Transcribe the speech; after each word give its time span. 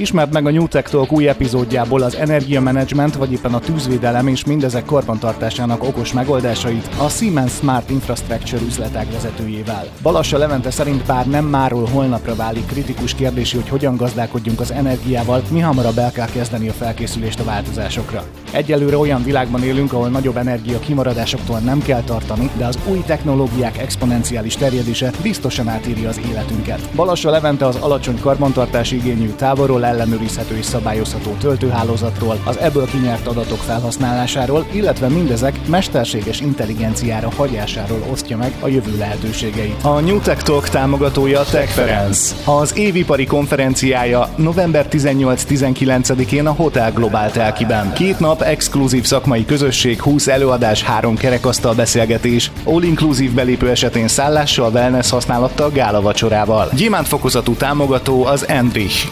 Ismert 0.00 0.32
meg 0.32 0.46
a 0.46 0.50
New 0.50 0.68
Tech 0.68 0.90
Talk 0.90 1.12
új 1.12 1.28
epizódjából 1.28 2.02
az 2.02 2.16
energiamenedzsment, 2.16 3.14
vagy 3.14 3.32
éppen 3.32 3.54
a 3.54 3.58
tűzvédelem 3.58 4.26
és 4.26 4.44
mindezek 4.44 4.84
karbantartásának 4.84 5.82
okos 5.82 6.12
megoldásait 6.12 6.88
a 6.98 7.08
Siemens 7.08 7.52
Smart 7.52 7.90
Infrastructure 7.90 8.62
üzletág 8.62 9.06
vezetőjével. 9.12 9.84
Balassa 10.02 10.38
Levente 10.38 10.70
szerint 10.70 11.06
bár 11.06 11.26
nem 11.26 11.44
máról 11.44 11.88
holnapra 11.92 12.34
válik 12.34 12.66
kritikus 12.66 13.14
kérdési, 13.14 13.56
hogy 13.56 13.68
hogyan 13.68 13.96
gazdálkodjunk 13.96 14.60
az 14.60 14.72
energiával, 14.72 15.42
mi 15.50 15.60
hamarabb 15.60 15.98
el 15.98 16.12
kell 16.12 16.28
kezdeni 16.30 16.68
a 16.68 16.72
felkészülést 16.72 17.40
a 17.40 17.44
változásokra. 17.44 18.24
Egyelőre 18.52 18.96
olyan 18.96 19.22
világban 19.22 19.62
élünk, 19.62 19.92
ahol 19.92 20.08
nagyobb 20.08 20.36
energia 20.36 20.78
kimaradásoktól 20.78 21.58
nem 21.58 21.82
kell 21.82 22.02
tartani, 22.02 22.50
de 22.56 22.66
az 22.66 22.78
új 22.86 23.02
technológiák 23.06 23.78
exponenciális 23.78 24.54
terjedése 24.54 25.10
biztosan 25.22 25.68
átírja 25.68 26.08
az 26.08 26.20
életünket. 26.30 26.88
Balassa 26.94 27.30
Levente 27.30 27.66
az 27.66 27.76
alacsony 27.76 28.20
karbantartási 28.20 28.96
igényű 28.96 29.28
távolról 29.28 29.80
ellenőrizhető 29.90 30.56
és 30.56 30.64
szabályozható 30.64 31.30
töltőhálózatról, 31.40 32.40
az 32.44 32.58
ebből 32.58 32.86
kinyert 32.86 33.26
adatok 33.26 33.58
felhasználásáról, 33.58 34.66
illetve 34.72 35.08
mindezek 35.08 35.66
mesterséges 35.66 36.40
intelligenciára 36.40 37.30
hagyásáról 37.36 38.04
osztja 38.10 38.36
meg 38.36 38.52
a 38.60 38.68
jövő 38.68 38.96
lehetőségeit. 38.98 39.82
A 39.82 40.00
New 40.00 40.18
Tech 40.18 40.42
Talk 40.42 40.68
támogatója 40.68 41.42
TechFerence. 41.42 42.34
Az 42.44 42.76
évipari 42.76 43.26
konferenciája 43.26 44.28
november 44.36 44.86
18-19-én 44.90 46.46
a 46.46 46.52
Hotel 46.52 46.92
Global 46.92 47.30
Telkiben. 47.30 47.92
Két 47.92 48.18
nap 48.18 48.42
exkluzív 48.42 49.04
szakmai 49.04 49.44
közösség, 49.44 50.02
20 50.02 50.26
előadás, 50.26 50.82
három 50.82 51.16
kerekasztal 51.16 51.74
beszélgetés, 51.74 52.50
all-inclusive 52.64 53.34
belépő 53.34 53.68
esetén 53.68 54.08
szállással, 54.08 54.72
wellness 54.72 55.10
használattal, 55.10 55.70
gála 55.70 56.00
vacsorával. 56.00 56.68
Gyémánt 56.76 57.08
fokozatú 57.08 57.52
támogató 57.52 58.24
az 58.24 58.48
Enrich, 58.48 59.08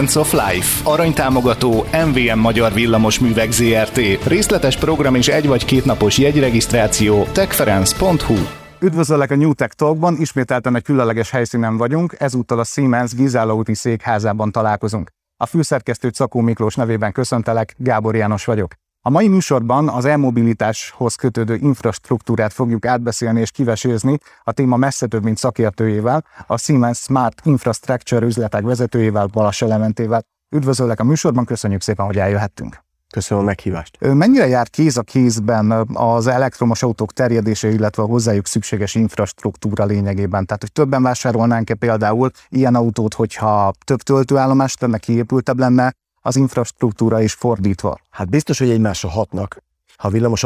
Components 0.00 0.34
of 0.34 0.48
Life, 0.48 0.90
aranytámogató 0.90 1.84
MVM 2.06 2.38
Magyar 2.38 2.72
Villamos 2.72 3.18
Művek 3.18 3.52
ZRT, 3.52 4.26
részletes 4.26 4.76
program 4.76 5.14
és 5.14 5.28
egy 5.28 5.46
vagy 5.46 5.64
két 5.64 5.84
napos 5.84 6.18
jegyregisztráció 6.18 7.22
techference.hu. 7.22 8.34
Üdvözöllek 8.80 9.30
a 9.30 9.36
New 9.36 9.52
Tech 9.52 9.74
Talkban, 9.74 10.16
ismételten 10.18 10.76
egy 10.76 10.82
különleges 10.82 11.30
helyszínen 11.30 11.76
vagyunk, 11.76 12.14
ezúttal 12.18 12.58
a 12.58 12.64
Siemens 12.64 13.14
Gizála 13.14 13.54
úti 13.54 13.74
székházában 13.74 14.52
találkozunk. 14.52 15.10
A 15.36 15.46
főszerkesztő 15.46 16.08
Cakó 16.08 16.40
Miklós 16.40 16.74
nevében 16.74 17.12
köszöntelek, 17.12 17.74
Gábor 17.78 18.16
János 18.16 18.44
vagyok. 18.44 18.79
A 19.02 19.10
mai 19.10 19.28
műsorban 19.28 19.88
az 19.88 20.04
e-mobilitáshoz 20.04 21.14
kötődő 21.14 21.54
infrastruktúrát 21.54 22.52
fogjuk 22.52 22.86
átbeszélni 22.86 23.40
és 23.40 23.50
kivesézni 23.50 24.18
a 24.42 24.52
téma 24.52 24.76
messze 24.76 25.06
több, 25.06 25.24
mint 25.24 25.36
szakértőjével, 25.36 26.24
a 26.46 26.58
Siemens 26.58 26.98
Smart 26.98 27.40
Infrastructure 27.44 28.26
üzletek 28.26 28.62
vezetőjével, 28.62 29.26
Balas 29.26 29.62
Elementével. 29.62 30.22
Üdvözöllek 30.56 31.00
a 31.00 31.04
műsorban, 31.04 31.44
köszönjük 31.44 31.80
szépen, 31.80 32.06
hogy 32.06 32.18
eljöhettünk. 32.18 32.84
Köszönöm 33.10 33.42
a 33.42 33.46
meghívást. 33.46 33.98
Mennyire 34.00 34.46
jár 34.46 34.68
kéz 34.68 34.96
a 34.96 35.02
kézben 35.02 35.70
az 35.92 36.26
elektromos 36.26 36.82
autók 36.82 37.12
terjedése, 37.12 37.68
illetve 37.68 38.02
a 38.02 38.06
hozzájuk 38.06 38.46
szükséges 38.46 38.94
infrastruktúra 38.94 39.84
lényegében? 39.84 40.46
Tehát, 40.46 40.60
hogy 40.60 40.72
többen 40.72 41.02
vásárolnánk-e 41.02 41.74
például 41.74 42.30
ilyen 42.48 42.74
autót, 42.74 43.14
hogyha 43.14 43.72
több 43.84 44.00
töltőállomást 44.00 44.80
lenne, 44.80 44.98
kiépültebb 44.98 45.58
lenne, 45.58 45.92
az 46.20 46.36
infrastruktúra 46.36 47.22
is 47.22 47.32
fordítva? 47.32 47.98
Hát 48.10 48.28
biztos, 48.28 48.58
hogy 48.58 48.70
egymásra 48.70 49.08
hatnak, 49.08 49.62
ha 49.96 50.08
villamos 50.08 50.44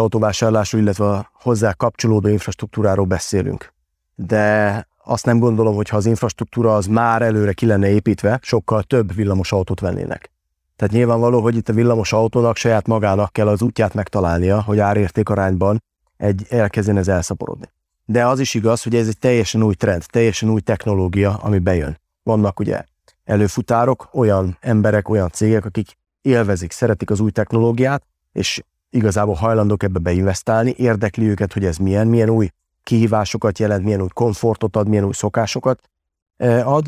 illetve 0.73 1.11
a 1.11 1.31
hozzá 1.33 1.73
kapcsolódó 1.73 2.29
infrastruktúráról 2.29 3.07
beszélünk. 3.07 3.73
De 4.15 4.87
azt 5.05 5.25
nem 5.25 5.39
gondolom, 5.39 5.75
hogy 5.75 5.89
ha 5.89 5.97
az 5.97 6.07
infrastruktúra 6.07 6.75
az 6.75 6.87
már 6.87 7.23
előre 7.23 7.53
ki 7.53 7.67
lenne 7.67 7.89
építve, 7.89 8.39
sokkal 8.43 8.83
több 8.83 9.15
villamos 9.15 9.53
autót 9.53 9.81
vennének. 9.81 10.31
Tehát 10.77 10.95
nyilvánvaló, 10.95 11.41
hogy 11.41 11.57
itt 11.57 11.69
a 11.69 11.73
villamos 11.73 12.13
autónak 12.13 12.57
saját 12.57 12.87
magának 12.87 13.33
kell 13.33 13.49
az 13.49 13.63
útját 13.63 13.95
megtalálnia, 13.95 14.63
hogy 14.63 14.79
árérték 14.79 15.29
arányban 15.29 15.83
egy 16.17 16.47
elkezdjen 16.49 16.97
ez 16.97 17.09
elszaporodni. 17.09 17.73
De 18.05 18.27
az 18.27 18.41
is 18.41 18.55
igaz, 18.55 18.83
hogy 18.83 18.95
ez 18.95 19.09
egy 19.09 19.19
teljesen 19.19 19.63
új 19.63 19.75
trend, 19.75 20.05
teljesen 20.11 20.49
új 20.49 20.61
technológia, 20.61 21.35
ami 21.35 21.59
bejön. 21.59 21.99
Vannak 22.23 22.61
ugye 22.61 22.85
előfutárok, 23.25 24.09
olyan 24.13 24.57
emberek, 24.61 25.09
olyan 25.09 25.31
cégek, 25.31 25.65
akik 25.65 25.97
élvezik, 26.23 26.73
szeretik 26.73 27.11
az 27.11 27.21
új 27.21 27.31
technológiát, 27.31 28.03
és 28.33 28.63
igazából 28.91 29.35
hajlandók 29.35 29.83
ebbe 29.83 29.99
beinvestálni, 29.99 30.75
érdekli 30.77 31.29
őket, 31.29 31.53
hogy 31.53 31.65
ez 31.65 31.77
milyen, 31.77 32.07
milyen 32.07 32.29
új 32.29 32.49
kihívásokat 32.83 33.59
jelent, 33.59 33.85
milyen 33.85 34.01
új 34.01 34.09
komfortot 34.09 34.77
ad, 34.77 34.89
milyen 34.89 35.05
új 35.05 35.13
szokásokat 35.13 35.81
ad. 36.65 36.87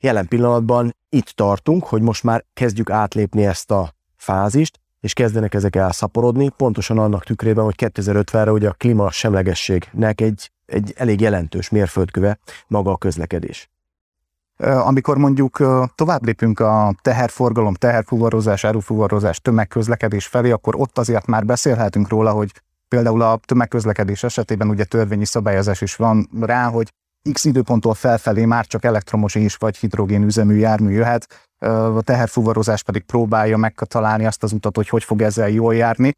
Jelen 0.00 0.28
pillanatban 0.28 0.96
itt 1.08 1.28
tartunk, 1.28 1.84
hogy 1.84 2.02
most 2.02 2.22
már 2.22 2.44
kezdjük 2.54 2.90
átlépni 2.90 3.46
ezt 3.46 3.70
a 3.70 3.94
fázist, 4.16 4.80
és 5.00 5.12
kezdenek 5.12 5.54
ezek 5.54 5.76
elszaporodni, 5.76 6.48
pontosan 6.48 6.98
annak 6.98 7.24
tükrében, 7.24 7.64
hogy 7.64 7.74
2050-re 7.76 8.52
ugye 8.52 8.68
a 8.68 8.72
klíma 8.72 9.10
semlegességnek 9.10 10.20
egy, 10.20 10.50
egy 10.66 10.92
elég 10.96 11.20
jelentős 11.20 11.68
mérföldköve 11.68 12.38
maga 12.66 12.90
a 12.90 12.96
közlekedés. 12.96 13.70
Amikor 14.56 15.18
mondjuk 15.18 15.62
tovább 15.94 16.24
lépünk 16.24 16.60
a 16.60 16.94
teherforgalom, 17.02 17.74
teherfuvarozás, 17.74 18.64
árufuvarozás, 18.64 19.40
tömegközlekedés 19.40 20.26
felé, 20.26 20.50
akkor 20.50 20.74
ott 20.76 20.98
azért 20.98 21.26
már 21.26 21.44
beszélhetünk 21.44 22.08
róla, 22.08 22.30
hogy 22.30 22.50
például 22.88 23.22
a 23.22 23.40
tömegközlekedés 23.44 24.22
esetében 24.22 24.68
ugye 24.68 24.84
törvényi 24.84 25.24
szabályozás 25.24 25.80
is 25.80 25.96
van 25.96 26.28
rá, 26.40 26.68
hogy 26.68 26.92
X 27.32 27.44
időponttól 27.44 27.94
felfelé 27.94 28.44
már 28.44 28.66
csak 28.66 28.84
elektromos 28.84 29.34
és 29.34 29.56
vagy 29.56 29.76
hidrogén 29.76 30.22
üzemű 30.22 30.54
jármű 30.54 30.90
jöhet, 30.90 31.26
a 31.64 32.02
teherfuvarozás 32.02 32.82
pedig 32.82 33.02
próbálja 33.02 33.56
megtalálni 33.56 34.26
azt 34.26 34.42
az 34.42 34.52
utat, 34.52 34.76
hogy 34.76 34.88
hogy 34.88 35.04
fog 35.04 35.22
ezzel 35.22 35.48
jól 35.48 35.74
járni. 35.74 36.14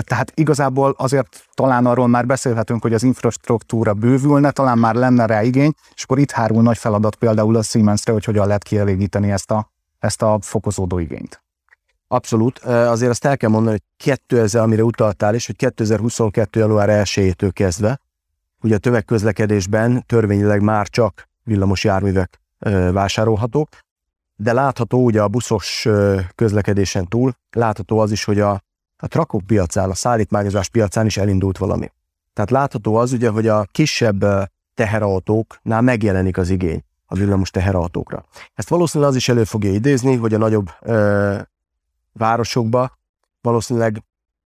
Tehát 0.00 0.32
igazából 0.34 0.94
azért 0.98 1.46
talán 1.54 1.86
arról 1.86 2.08
már 2.08 2.26
beszélhetünk, 2.26 2.82
hogy 2.82 2.94
az 2.94 3.02
infrastruktúra 3.02 3.94
bővülne, 3.94 4.50
talán 4.50 4.78
már 4.78 4.94
lenne 4.94 5.26
rá 5.26 5.42
igény, 5.42 5.72
és 5.94 6.02
akkor 6.02 6.18
itt 6.18 6.30
hárul 6.30 6.62
nagy 6.62 6.78
feladat 6.78 7.14
például 7.14 7.56
a 7.56 7.62
Siemensre, 7.62 8.12
hogy 8.12 8.24
hogyan 8.24 8.46
lehet 8.46 8.62
kielégíteni 8.62 9.30
ezt 9.30 9.50
a, 9.50 9.70
ezt 9.98 10.22
a 10.22 10.38
fokozódó 10.40 10.98
igényt. 10.98 11.42
Abszolút. 12.08 12.58
Azért 12.58 13.10
azt 13.10 13.24
el 13.24 13.36
kell 13.36 13.50
mondani, 13.50 13.70
hogy 13.70 14.06
2000, 14.26 14.62
amire 14.62 14.82
utaltál 14.82 15.34
is, 15.34 15.46
hogy 15.46 15.56
2022. 15.56 16.60
január 16.60 16.88
1-től 17.04 17.50
kezdve, 17.52 18.00
ugye 18.62 18.74
a 18.74 18.78
tömegközlekedésben 18.78 20.04
törvényileg 20.06 20.62
már 20.62 20.88
csak 20.88 21.28
villamos 21.42 21.84
járművek 21.84 22.40
vásárolhatók, 22.92 23.68
de 24.36 24.52
látható 24.52 25.04
ugye 25.04 25.22
a 25.22 25.28
buszos 25.28 25.88
közlekedésen 26.34 27.08
túl, 27.08 27.34
látható 27.50 27.98
az 27.98 28.12
is, 28.12 28.24
hogy 28.24 28.40
a, 28.40 28.50
a 28.96 29.06
trakok 29.06 29.42
piacán, 29.46 29.90
a 29.90 29.94
szállítmányozás 29.94 30.68
piacán 30.68 31.06
is 31.06 31.16
elindult 31.16 31.58
valami. 31.58 31.92
Tehát 32.32 32.50
látható 32.50 32.94
az 32.94 33.12
ugye, 33.12 33.28
hogy 33.28 33.48
a 33.48 33.66
kisebb 33.72 34.24
teherautóknál 34.74 35.80
megjelenik 35.80 36.38
az 36.38 36.50
igény 36.50 36.84
a 37.06 37.14
villamos 37.14 37.50
teherautókra. 37.50 38.24
Ezt 38.54 38.68
valószínűleg 38.68 39.12
az 39.12 39.16
is 39.16 39.28
elő 39.28 39.44
fogja 39.44 39.72
idézni, 39.72 40.16
hogy 40.16 40.34
a 40.34 40.38
nagyobb 40.38 40.70
ö, 40.80 41.38
városokba 42.12 42.98
valószínűleg 43.40 44.02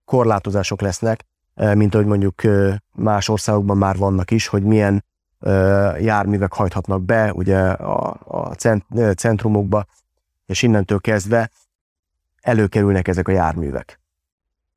korlátozások 0.06 0.82
lesznek, 0.82 1.26
mint 1.74 1.94
ahogy 1.94 2.06
mondjuk 2.06 2.42
más 2.96 3.30
országokban 3.30 3.78
már 3.78 3.98
vannak 3.98 4.32
is, 4.32 4.48
hogy 4.48 4.64
milyen 4.64 5.06
járművek 6.00 6.54
hajthatnak 6.54 7.02
be 7.02 7.34
ugye 7.34 7.60
a, 7.60 8.18
a 8.24 8.54
cent, 8.54 8.86
centrumokba, 9.16 9.86
és 10.46 10.62
innentől 10.62 11.00
kezdve 11.00 11.50
előkerülnek 12.42 13.08
ezek 13.08 13.28
a 13.28 13.32
járművek. 13.32 14.00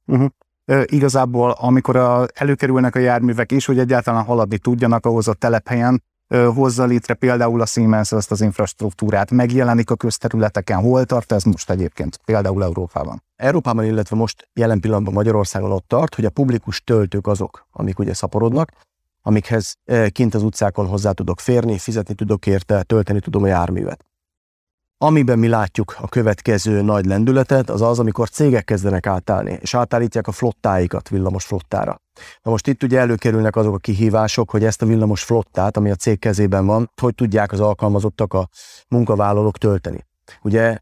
Uh-huh. 0.06 0.28
E, 0.64 0.82
igazából, 0.86 1.50
amikor 1.50 1.96
a, 1.96 2.26
előkerülnek 2.34 2.94
a 2.94 2.98
járművek 2.98 3.52
is, 3.52 3.66
hogy 3.66 3.78
egyáltalán 3.78 4.24
haladni 4.24 4.58
tudjanak 4.58 5.06
ahhoz 5.06 5.28
a 5.28 5.32
telephelyen, 5.32 6.02
hozza 6.54 6.84
létre 6.84 7.14
például 7.14 7.60
a 7.60 7.66
Siemens 7.66 8.12
ezt 8.12 8.30
az 8.30 8.40
infrastruktúrát, 8.40 9.30
megjelenik 9.30 9.90
a 9.90 9.94
közterületeken, 9.94 10.80
hol 10.80 11.04
tart 11.04 11.32
ez 11.32 11.42
most 11.42 11.70
egyébként, 11.70 12.20
például 12.24 12.62
Európában? 12.62 13.22
Európában, 13.36 13.84
illetve 13.84 14.16
most 14.16 14.48
jelen 14.52 14.80
pillanatban 14.80 15.14
Magyarországon 15.14 15.72
ott 15.72 15.88
tart, 15.88 16.14
hogy 16.14 16.24
a 16.24 16.30
publikus 16.30 16.82
töltők 16.84 17.26
azok, 17.26 17.66
amik 17.72 17.98
ugye 17.98 18.14
szaporodnak, 18.14 18.72
amikhez 19.22 19.74
kint 20.08 20.34
az 20.34 20.42
utcákon 20.42 20.86
hozzá 20.86 21.12
tudok 21.12 21.40
férni, 21.40 21.78
fizetni 21.78 22.14
tudok 22.14 22.46
érte, 22.46 22.82
tölteni 22.82 23.20
tudom 23.20 23.42
a 23.42 23.46
járművet. 23.46 24.04
Amiben 25.02 25.38
mi 25.38 25.48
látjuk 25.48 25.96
a 26.00 26.08
következő 26.08 26.82
nagy 26.82 27.04
lendületet, 27.04 27.70
az 27.70 27.82
az, 27.82 27.98
amikor 27.98 28.28
cégek 28.28 28.64
kezdenek 28.64 29.06
átállni, 29.06 29.58
és 29.60 29.74
átállítják 29.74 30.26
a 30.26 30.32
flottáikat 30.32 31.08
villamos 31.08 31.44
flottára. 31.44 32.00
Na 32.42 32.50
most 32.50 32.66
itt 32.66 32.82
ugye 32.82 32.98
előkerülnek 32.98 33.56
azok 33.56 33.74
a 33.74 33.78
kihívások, 33.78 34.50
hogy 34.50 34.64
ezt 34.64 34.82
a 34.82 34.86
villamos 34.86 35.22
flottát, 35.22 35.76
ami 35.76 35.90
a 35.90 35.94
cég 35.94 36.18
kezében 36.18 36.66
van, 36.66 36.90
hogy 37.00 37.14
tudják 37.14 37.52
az 37.52 37.60
alkalmazottak, 37.60 38.32
a 38.32 38.48
munkavállalók 38.88 39.58
tölteni. 39.58 40.06
Ugye 40.42 40.78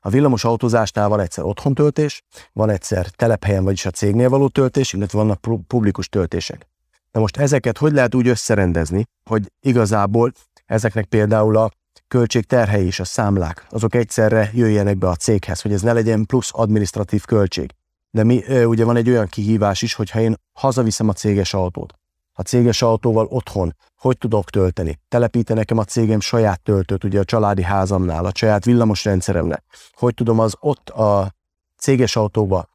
a 0.00 0.08
villamos 0.08 0.44
autózásnál 0.44 1.08
van 1.08 1.20
egyszer 1.20 1.44
otthontöltés, 1.44 2.22
van 2.52 2.70
egyszer 2.70 3.06
telephelyen, 3.06 3.64
vagyis 3.64 3.86
a 3.86 3.90
cégnél 3.90 4.28
való 4.28 4.48
töltés, 4.48 4.92
illetve 4.92 5.18
vannak 5.18 5.40
publikus 5.66 6.08
töltések. 6.08 6.71
Na 7.12 7.20
most 7.20 7.36
ezeket 7.36 7.78
hogy 7.78 7.92
lehet 7.92 8.14
úgy 8.14 8.28
összerendezni, 8.28 9.04
hogy 9.24 9.52
igazából 9.60 10.32
ezeknek 10.66 11.04
például 11.04 11.56
a 11.56 11.70
költségterhei 12.08 12.86
és 12.86 13.00
a 13.00 13.04
számlák, 13.04 13.66
azok 13.70 13.94
egyszerre 13.94 14.50
jöjjenek 14.54 14.98
be 14.98 15.08
a 15.08 15.14
céghez, 15.14 15.60
hogy 15.60 15.72
ez 15.72 15.82
ne 15.82 15.92
legyen 15.92 16.26
plusz 16.26 16.50
administratív 16.52 17.24
költség. 17.24 17.70
De 18.10 18.24
mi, 18.24 18.64
ugye 18.64 18.84
van 18.84 18.96
egy 18.96 19.08
olyan 19.08 19.26
kihívás 19.26 19.82
is, 19.82 19.94
hogyha 19.94 20.20
én 20.20 20.34
hazaviszem 20.52 21.08
a 21.08 21.12
céges 21.12 21.54
autót, 21.54 21.94
a 22.32 22.42
céges 22.42 22.82
autóval 22.82 23.26
otthon, 23.26 23.76
hogy 23.96 24.18
tudok 24.18 24.50
tölteni? 24.50 24.98
Telepíte 25.08 25.54
nekem 25.54 25.78
a 25.78 25.84
cégem 25.84 26.20
saját 26.20 26.62
töltőt, 26.62 27.04
ugye 27.04 27.20
a 27.20 27.24
családi 27.24 27.62
házamnál, 27.62 28.24
a 28.24 28.32
saját 28.34 28.64
villamos 28.64 29.04
rendszeremnek. 29.04 29.64
Hogy 29.92 30.14
tudom 30.14 30.38
az 30.38 30.56
ott 30.60 30.88
a 30.88 31.34
céges 31.76 32.16
autóba 32.16 32.66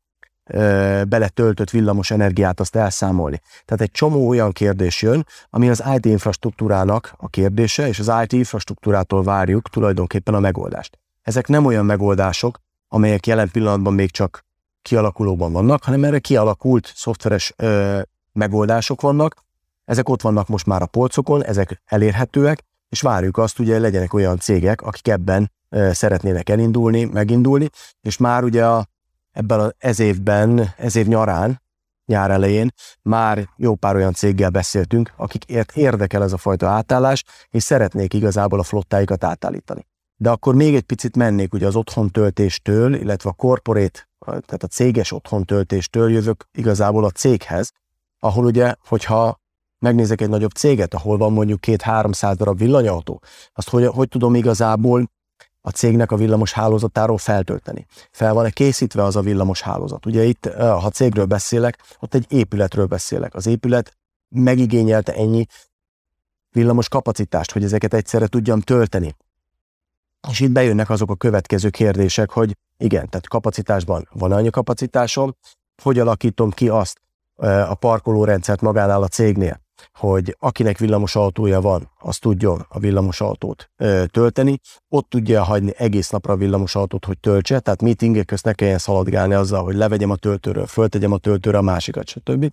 beletöltött 1.07 1.69
villamos 1.69 2.11
energiát 2.11 2.59
azt 2.59 2.75
elszámolni. 2.75 3.41
Tehát 3.65 3.81
egy 3.81 3.91
csomó 3.91 4.27
olyan 4.27 4.51
kérdés 4.51 5.01
jön, 5.01 5.25
ami 5.49 5.69
az 5.69 5.83
IT 5.95 6.05
infrastruktúrának 6.05 7.13
a 7.17 7.27
kérdése, 7.27 7.87
és 7.87 7.99
az 7.99 8.11
IT 8.23 8.33
infrastruktúrától 8.33 9.23
várjuk 9.23 9.69
tulajdonképpen 9.69 10.33
a 10.33 10.39
megoldást. 10.39 10.99
Ezek 11.21 11.47
nem 11.47 11.65
olyan 11.65 11.85
megoldások, 11.85 12.59
amelyek 12.87 13.27
jelen 13.27 13.51
pillanatban 13.51 13.93
még 13.93 14.11
csak 14.11 14.45
kialakulóban 14.81 15.51
vannak, 15.51 15.83
hanem 15.83 16.03
erre 16.03 16.19
kialakult 16.19 16.91
szoftveres 16.95 17.53
ö, 17.55 17.99
megoldások 18.33 19.01
vannak, 19.01 19.45
ezek 19.85 20.09
ott 20.09 20.21
vannak 20.21 20.47
most 20.47 20.65
már 20.65 20.81
a 20.81 20.85
polcokon, 20.85 21.43
ezek 21.43 21.81
elérhetőek, 21.85 22.63
és 22.89 23.01
várjuk 23.01 23.37
azt, 23.37 23.57
hogy 23.57 23.67
legyenek 23.67 24.13
olyan 24.13 24.39
cégek, 24.39 24.81
akik 24.81 25.07
ebben 25.07 25.51
szeretnének 25.91 26.49
elindulni, 26.49 27.03
megindulni, 27.03 27.69
és 28.01 28.17
már 28.17 28.43
ugye 28.43 28.65
a, 28.65 28.85
ebben 29.37 29.73
az 29.79 29.99
évben, 29.99 30.73
ez 30.77 30.95
év 30.95 31.07
nyarán, 31.07 31.61
nyár 32.05 32.31
elején 32.31 32.71
már 33.01 33.49
jó 33.57 33.75
pár 33.75 33.95
olyan 33.95 34.13
céggel 34.13 34.49
beszéltünk, 34.49 35.13
akik 35.15 35.43
érdekel 35.73 36.23
ez 36.23 36.33
a 36.33 36.37
fajta 36.37 36.67
átállás, 36.67 37.23
és 37.49 37.63
szeretnék 37.63 38.13
igazából 38.13 38.59
a 38.59 38.63
flottáikat 38.63 39.23
átállítani. 39.23 39.85
De 40.15 40.29
akkor 40.29 40.55
még 40.55 40.75
egy 40.75 40.83
picit 40.83 41.15
mennék 41.15 41.53
ugye 41.53 41.67
az 41.67 41.75
otthontöltéstől, 41.75 42.93
illetve 42.93 43.29
a 43.29 43.33
corporate, 43.33 44.09
tehát 44.25 44.63
a 44.63 44.67
céges 44.67 45.11
otthontöltéstől 45.11 46.11
jövök 46.11 46.47
igazából 46.51 47.05
a 47.05 47.09
céghez, 47.09 47.71
ahol 48.19 48.45
ugye, 48.45 48.73
hogyha 48.87 49.39
megnézek 49.79 50.21
egy 50.21 50.29
nagyobb 50.29 50.51
céget, 50.51 50.93
ahol 50.93 51.17
van 51.17 51.33
mondjuk 51.33 51.61
két-háromszáz 51.61 52.37
darab 52.37 52.57
villanyautó, 52.57 53.21
azt 53.53 53.69
hogy, 53.69 53.85
hogy 53.85 54.07
tudom 54.07 54.35
igazából 54.35 55.09
a 55.67 55.71
cégnek 55.71 56.11
a 56.11 56.15
villamos 56.15 56.51
hálózatáról 56.51 57.17
feltölteni. 57.17 57.85
Fel 58.11 58.33
van-e 58.33 58.49
készítve 58.49 59.03
az 59.03 59.15
a 59.15 59.21
villamos 59.21 59.61
hálózat? 59.61 60.05
Ugye 60.05 60.23
itt, 60.23 60.45
ha 60.55 60.89
cégről 60.89 61.25
beszélek, 61.25 61.77
ott 61.99 62.13
egy 62.13 62.25
épületről 62.29 62.85
beszélek. 62.85 63.35
Az 63.35 63.45
épület 63.45 63.97
megigényelte 64.29 65.13
ennyi 65.13 65.45
villamos 66.51 66.89
kapacitást, 66.89 67.51
hogy 67.51 67.63
ezeket 67.63 67.93
egyszerre 67.93 68.27
tudjam 68.27 68.61
tölteni. 68.61 69.15
És 70.29 70.39
itt 70.39 70.51
bejönnek 70.51 70.89
azok 70.89 71.11
a 71.11 71.15
következő 71.15 71.69
kérdések, 71.69 72.31
hogy 72.31 72.57
igen, 72.77 73.09
tehát 73.09 73.27
kapacitásban 73.27 74.07
van 74.11 74.31
annyi 74.31 74.49
kapacitásom, 74.49 75.35
hogy 75.83 75.99
alakítom 75.99 76.51
ki 76.51 76.69
azt 76.69 77.01
a 77.67 77.75
parkolórendszert 77.75 78.61
magánál 78.61 79.03
a 79.03 79.07
cégnél, 79.07 79.61
hogy 79.93 80.35
akinek 80.39 80.77
villamos 80.77 81.15
autója 81.15 81.61
van, 81.61 81.91
az 81.97 82.17
tudjon 82.17 82.65
a 82.69 82.79
villamos 82.79 83.21
autót 83.21 83.69
ö, 83.77 84.03
tölteni, 84.05 84.59
ott 84.89 85.09
tudja 85.09 85.43
hagyni 85.43 85.71
egész 85.77 86.09
napra 86.09 86.33
a 86.33 86.37
villamos 86.37 86.75
autót, 86.75 87.05
hogy 87.05 87.19
töltse, 87.19 87.59
tehát 87.59 87.81
meetingek 87.81 88.25
közt 88.25 88.45
ne 88.45 88.53
kelljen 88.53 88.77
szaladgálni 88.77 89.33
azzal, 89.33 89.63
hogy 89.63 89.75
levegyem 89.75 90.09
a 90.09 90.15
töltőről, 90.15 90.65
föltegyem 90.65 91.11
a 91.11 91.17
töltőre 91.17 91.57
a 91.57 91.61
másikat, 91.61 92.07
stb. 92.07 92.49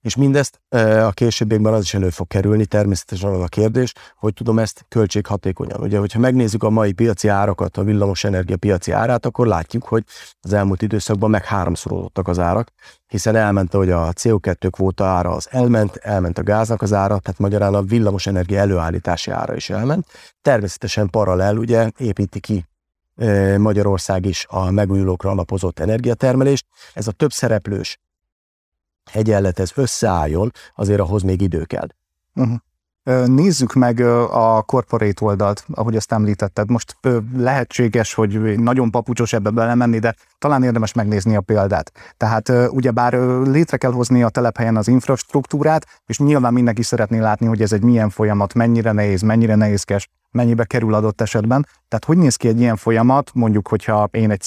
És 0.00 0.16
mindezt 0.16 0.60
a 1.04 1.10
későbbiekben 1.10 1.72
az 1.72 1.82
is 1.82 1.94
elő 1.94 2.10
fog 2.10 2.26
kerülni, 2.26 2.66
természetesen 2.66 3.30
az 3.30 3.40
a 3.40 3.46
kérdés, 3.46 3.92
hogy 4.16 4.34
tudom 4.34 4.58
ezt 4.58 4.84
költséghatékonyan. 4.88 5.80
Ugye, 5.80 5.98
hogyha 5.98 6.18
megnézzük 6.18 6.62
a 6.62 6.70
mai 6.70 6.92
piaci 6.92 7.28
árakat, 7.28 7.76
a 7.76 7.82
villamos 7.82 8.24
energia 8.24 8.56
piaci 8.56 8.92
árát, 8.92 9.26
akkor 9.26 9.46
látjuk, 9.46 9.84
hogy 9.84 10.04
az 10.40 10.52
elmúlt 10.52 10.82
időszakban 10.82 11.30
meg 11.30 11.44
háromszorodottak 11.44 12.28
az 12.28 12.38
árak, 12.38 12.72
hiszen 13.06 13.36
elment, 13.36 13.72
hogy 13.72 13.90
a 13.90 14.12
CO2 14.12 14.68
kvóta 14.70 15.04
ára 15.04 15.30
az 15.30 15.48
elment, 15.50 15.96
elment 15.96 16.38
a 16.38 16.42
gáznak 16.42 16.82
az 16.82 16.92
ára, 16.92 17.18
tehát 17.18 17.38
magyarán 17.38 17.74
a 17.74 17.82
villamos 17.82 18.26
energia 18.26 18.58
előállítási 18.58 19.30
ára 19.30 19.54
is 19.54 19.70
elment. 19.70 20.06
Természetesen 20.42 21.10
paralel 21.10 21.56
ugye 21.56 21.90
építi 21.96 22.40
ki 22.40 22.66
Magyarország 23.56 24.26
is 24.26 24.46
a 24.48 24.70
megújulókra 24.70 25.30
alapozott 25.30 25.78
energiatermelést. 25.78 26.66
Ez 26.94 27.06
a 27.06 27.12
több 27.12 27.32
szereplős 27.32 27.98
egyenlet 29.12 29.58
ez 29.58 29.70
összeálljon, 29.74 30.50
azért 30.74 31.00
ahhoz 31.00 31.22
még 31.22 31.40
idő 31.40 31.64
kell. 31.64 31.86
Uh-huh. 32.34 32.56
Nézzük 33.26 33.72
meg 33.72 34.00
a 34.30 34.62
corporate 34.62 35.24
oldalt, 35.24 35.64
ahogy 35.74 35.96
azt 35.96 36.12
említetted. 36.12 36.70
Most 36.70 36.96
lehetséges, 37.36 38.14
hogy 38.14 38.58
nagyon 38.58 38.90
papucsos 38.90 39.32
ebbe 39.32 39.50
belemenni, 39.50 39.98
de 39.98 40.14
talán 40.38 40.62
érdemes 40.62 40.92
megnézni 40.92 41.36
a 41.36 41.40
példát. 41.40 41.92
Tehát 42.16 42.52
ugyebár 42.70 43.12
létre 43.46 43.76
kell 43.76 43.92
hozni 43.92 44.22
a 44.22 44.28
telephelyen 44.28 44.76
az 44.76 44.88
infrastruktúrát, 44.88 45.86
és 46.06 46.18
nyilván 46.18 46.52
mindenki 46.52 46.82
szeretné 46.82 47.18
látni, 47.18 47.46
hogy 47.46 47.62
ez 47.62 47.72
egy 47.72 47.82
milyen 47.82 48.10
folyamat, 48.10 48.54
mennyire 48.54 48.92
nehéz, 48.92 49.22
mennyire 49.22 49.54
nehézkes, 49.54 50.08
mennyibe 50.30 50.64
kerül 50.64 50.94
adott 50.94 51.20
esetben. 51.20 51.66
Tehát 51.88 52.04
hogy 52.04 52.16
néz 52.16 52.36
ki 52.36 52.48
egy 52.48 52.60
ilyen 52.60 52.76
folyamat, 52.76 53.30
mondjuk, 53.34 53.68
hogyha 53.68 54.08
én 54.12 54.30
egy 54.30 54.40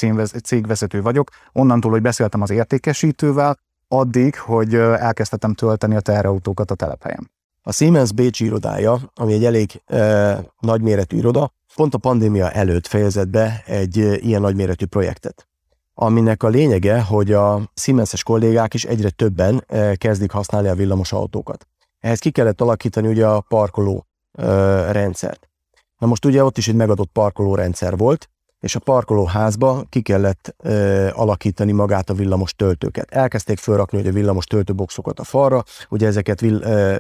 cégvezető 0.44 1.02
vagyok, 1.02 1.30
onnantól, 1.52 1.92
hogy 1.92 2.02
beszéltem 2.02 2.42
az 2.42 2.50
értékesítővel, 2.50 3.58
addig, 3.92 4.40
hogy 4.40 4.76
elkezdtem 4.76 5.54
tölteni 5.54 5.96
a 5.96 6.00
teherautókat 6.00 6.72
a 6.72 6.76
telephelyen. 6.76 7.32
A 7.64 7.72
Siemens 7.72 8.12
Bécsi 8.12 8.46
irodája, 8.46 9.00
ami 9.14 9.34
egy 9.34 9.46
elég 9.46 9.82
e, 9.86 10.44
nagyméretű 10.60 11.18
iroda, 11.18 11.54
pont 11.76 11.94
a 11.94 11.98
pandémia 11.98 12.52
előtt 12.52 12.88
fejezett 12.88 13.28
be 13.28 13.64
egy 13.66 14.00
e, 14.00 14.16
ilyen 14.16 14.42
nagyméretű 14.42 14.86
projektet, 14.86 15.48
aminek 15.94 16.44
a 16.44 16.48
lényege, 16.48 17.02
hogy 17.02 17.32
a 17.32 17.72
Siemens-es 17.74 18.24
kollégák 18.24 18.74
is 18.74 18.84
egyre 18.84 19.10
többen 19.10 19.64
e, 19.68 19.96
kezdik 19.96 20.32
használni 20.32 20.68
a 20.68 20.76
villamos 20.76 21.12
autókat. 21.12 21.68
Ehhez 22.00 22.20
ki 22.20 22.32
kellett 22.32 22.62
alakítani 22.62 23.08
ugye 23.08 23.28
a 23.28 23.42
parkoló 23.42 24.06
e, 24.32 24.46
rendszert. 24.92 25.50
Na 25.98 26.08
most 26.08 26.26
ugye 26.26 26.44
ott 26.44 26.58
is 26.58 26.68
egy 26.68 26.76
megadott 26.76 27.10
parkoló 27.12 27.56
rendszer 27.56 27.98
volt, 27.98 28.30
és 28.62 28.76
a 28.76 28.80
parkolóházba 28.80 29.84
ki 29.90 30.02
kellett 30.02 30.56
ö, 30.58 31.08
alakítani 31.14 31.72
magát 31.72 32.10
a 32.10 32.14
villamos 32.14 32.54
töltőket. 32.54 33.12
Elkezdték 33.12 33.58
felrakni 33.58 33.98
hogy 33.98 34.08
a 34.08 34.12
villamos 34.12 34.46
töltőboxokat 34.46 35.20
a 35.20 35.24
falra, 35.24 35.64
ugye 35.90 36.08
ezeket 36.08 36.40
vill, 36.40 36.62
ö, 36.62 36.98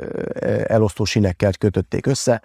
elosztó 0.67 1.03
sinekkel 1.03 1.51
kötötték 1.57 2.05
össze, 2.05 2.41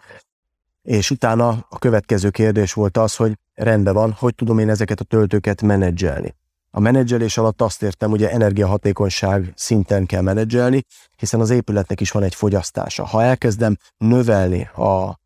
és 0.83 1.11
utána 1.11 1.49
a 1.69 1.79
következő 1.79 2.31
kérdés 2.31 2.73
volt 2.73 2.97
az, 2.97 3.17
hogy 3.17 3.33
rendben 3.55 3.95
van, 3.95 4.13
hogy 4.13 4.35
tudom 4.35 4.59
én 4.59 4.69
ezeket 4.69 5.01
a 5.01 5.05
töltőket 5.05 5.63
menedzselni. 5.63 6.35
A 6.71 6.81
menedzselés 6.81 7.39
alatt 7.39 7.63
azt 7.63 7.83
értem, 7.83 8.11
hogy 8.11 8.25
energiahatékonyság 8.25 9.53
szinten 9.55 10.07
kell 10.07 10.23
menedzselni, 10.23 10.85
hiszen 11.17 11.41
az 11.41 11.51
épületnek 11.51 12.01
is 12.01 12.11
van 12.11 12.23
egy 12.23 12.35
fogyasztása. 12.35 13.05
Ha 13.05 13.23
elkezdem 13.23 13.77
növelni 13.97 14.63
a 14.63 15.19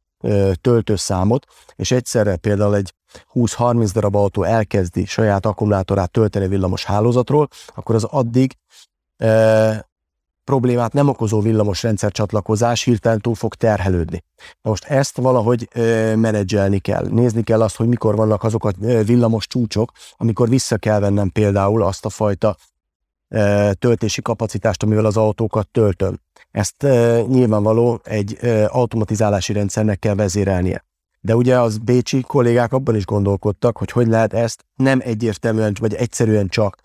töltőszámot, 0.60 1.46
és 1.76 1.90
egyszerre 1.90 2.36
például 2.36 2.74
egy 2.74 2.94
20-30 3.34 3.90
darab 3.92 4.16
autó 4.16 4.42
elkezdi 4.42 5.04
saját 5.04 5.46
akkumulátorát 5.46 6.10
tölteni 6.10 6.48
villamos 6.48 6.84
hálózatról, 6.84 7.48
akkor 7.74 7.94
az 7.94 8.04
addig 8.04 8.56
e, 9.16 9.88
problémát 10.44 10.92
nem 10.92 11.08
okozó 11.08 11.40
villamos 11.40 11.82
rendszer 11.82 12.12
csatlakozás 12.12 12.82
hirtelen 12.82 13.20
túl 13.20 13.34
fog 13.34 13.54
terhelődni. 13.54 14.24
Na 14.62 14.70
most 14.70 14.84
ezt 14.84 15.16
valahogy 15.16 15.68
e, 15.72 16.16
menedzselni 16.16 16.78
kell. 16.78 17.06
Nézni 17.10 17.42
kell 17.42 17.62
azt, 17.62 17.76
hogy 17.76 17.88
mikor 17.88 18.16
vannak 18.16 18.44
azok 18.44 18.64
a 18.64 18.72
villamos 19.04 19.46
csúcsok, 19.46 19.92
amikor 20.16 20.48
vissza 20.48 20.76
kell 20.76 21.00
vennem 21.00 21.28
például 21.28 21.82
azt 21.82 22.04
a 22.04 22.08
fajta 22.08 22.56
e, 23.28 23.72
töltési 23.72 24.22
kapacitást, 24.22 24.82
amivel 24.82 25.04
az 25.04 25.16
autókat 25.16 25.68
töltöm. 25.68 26.20
Ezt 26.50 26.82
e, 26.82 27.20
nyilvánvaló 27.20 28.00
egy 28.04 28.36
e, 28.40 28.66
automatizálási 28.66 29.52
rendszernek 29.52 29.98
kell 29.98 30.14
vezérelnie. 30.14 30.84
De 31.20 31.36
ugye 31.36 31.60
az 31.60 31.78
bécsi 31.78 32.20
kollégák 32.20 32.72
abban 32.72 32.96
is 32.96 33.04
gondolkodtak, 33.04 33.76
hogy 33.76 33.90
hogy 33.90 34.06
lehet 34.06 34.32
ezt 34.32 34.64
nem 34.74 35.00
egyértelműen, 35.02 35.76
vagy 35.80 35.94
egyszerűen 35.94 36.48
csak 36.48 36.76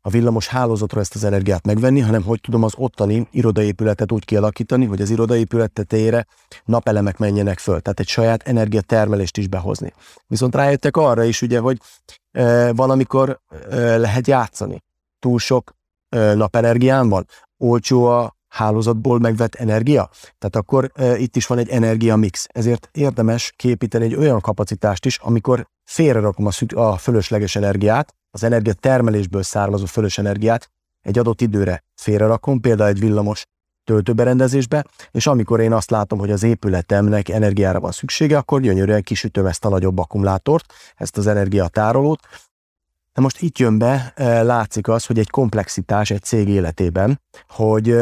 a 0.00 0.10
villamos 0.10 0.46
hálózatra 0.46 1.00
ezt 1.00 1.14
az 1.14 1.24
energiát 1.24 1.66
megvenni, 1.66 2.00
hanem 2.00 2.22
hogy 2.22 2.40
tudom 2.40 2.62
az 2.62 2.72
ottani 2.76 3.26
irodaépületet 3.30 4.12
úgy 4.12 4.24
kialakítani, 4.24 4.84
hogy 4.84 5.00
az 5.00 5.10
irodaépület 5.10 5.72
tetejére 5.72 6.26
napelemek 6.64 7.18
menjenek 7.18 7.58
föl, 7.58 7.80
tehát 7.80 8.00
egy 8.00 8.08
saját 8.08 8.42
energiatermelést 8.42 9.36
is 9.36 9.48
behozni. 9.48 9.92
Viszont 10.26 10.54
rájöttek 10.54 10.96
arra 10.96 11.24
is, 11.24 11.42
ugye, 11.42 11.58
hogy 11.58 11.78
e, 12.30 12.72
valamikor 12.72 13.40
e, 13.70 13.96
lehet 13.96 14.26
játszani. 14.26 14.82
Túl 15.18 15.38
sok 15.38 15.74
e, 16.08 16.34
napenergián 16.34 17.08
van, 17.08 17.26
olcsó 17.56 18.04
a 18.04 18.36
hálózatból 18.48 19.18
megvett 19.18 19.54
energia. 19.54 20.10
Tehát 20.38 20.56
akkor 20.56 20.90
e, 20.94 21.18
itt 21.18 21.36
is 21.36 21.46
van 21.46 21.58
egy 21.58 21.68
energia 21.68 22.16
mix. 22.16 22.46
Ezért 22.48 22.88
érdemes 22.92 23.52
képíteni 23.56 24.04
egy 24.04 24.14
olyan 24.14 24.40
kapacitást 24.40 25.06
is, 25.06 25.18
amikor 25.18 25.68
félrerakom 25.84 26.46
a, 26.46 26.50
szü- 26.50 26.72
a 26.72 26.96
fölösleges 26.96 27.56
energiát, 27.56 28.14
az 28.30 28.42
energia 28.42 28.72
termelésből 28.72 29.42
származó 29.42 29.84
fölös 29.84 30.18
energiát 30.18 30.70
egy 31.00 31.18
adott 31.18 31.40
időre 31.40 31.84
félrerakom, 31.94 32.60
például 32.60 32.88
egy 32.88 33.00
villamos 33.00 33.44
töltőberendezésbe, 33.84 34.84
és 35.10 35.26
amikor 35.26 35.60
én 35.60 35.72
azt 35.72 35.90
látom, 35.90 36.18
hogy 36.18 36.30
az 36.30 36.42
épületemnek 36.42 37.28
energiára 37.28 37.80
van 37.80 37.92
szüksége, 37.92 38.36
akkor 38.36 38.60
gyönyörűen 38.60 39.02
kisütöm 39.02 39.46
ezt 39.46 39.64
a 39.64 39.68
nagyobb 39.68 39.98
akkumulátort, 39.98 40.72
ezt 40.96 41.16
az 41.16 41.26
energiatárolót. 41.26 42.20
Na 43.18 43.24
most 43.24 43.40
itt 43.40 43.58
jön 43.58 43.78
be, 43.78 44.12
látszik 44.42 44.88
az, 44.88 45.06
hogy 45.06 45.18
egy 45.18 45.30
komplexitás 45.30 46.10
egy 46.10 46.22
cég 46.22 46.48
életében, 46.48 47.20
hogy 47.48 47.96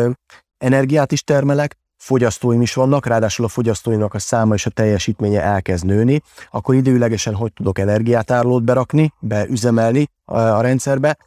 energiát 0.58 1.12
is 1.12 1.22
termelek, 1.22 1.78
fogyasztóim 1.96 2.62
is 2.62 2.74
vannak, 2.74 3.06
ráadásul 3.06 3.44
a 3.44 3.48
fogyasztóinak 3.48 4.14
a 4.14 4.18
száma 4.18 4.54
és 4.54 4.66
a 4.66 4.70
teljesítménye 4.70 5.42
elkezd 5.42 5.84
nőni, 5.84 6.22
akkor 6.50 6.74
időlegesen 6.74 7.34
hogy 7.34 7.52
tudok 7.52 7.78
energiátárolót 7.78 8.62
berakni, 8.64 9.12
beüzemelni 9.20 10.08
a 10.24 10.60
rendszerbe, 10.60 11.18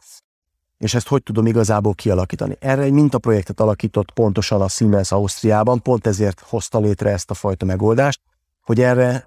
és 0.78 0.94
ezt 0.94 1.08
hogy 1.08 1.22
tudom 1.22 1.46
igazából 1.46 1.94
kialakítani. 1.94 2.56
Erre 2.60 2.82
egy 2.82 2.92
mintaprojektet 2.92 3.60
alakított 3.60 4.10
pontosan 4.10 4.60
a 4.60 4.68
Siemens 4.68 5.12
Ausztriában, 5.12 5.82
pont 5.82 6.06
ezért 6.06 6.40
hozta 6.40 6.80
létre 6.80 7.10
ezt 7.10 7.30
a 7.30 7.34
fajta 7.34 7.64
megoldást, 7.64 8.20
hogy 8.60 8.80
erre 8.80 9.26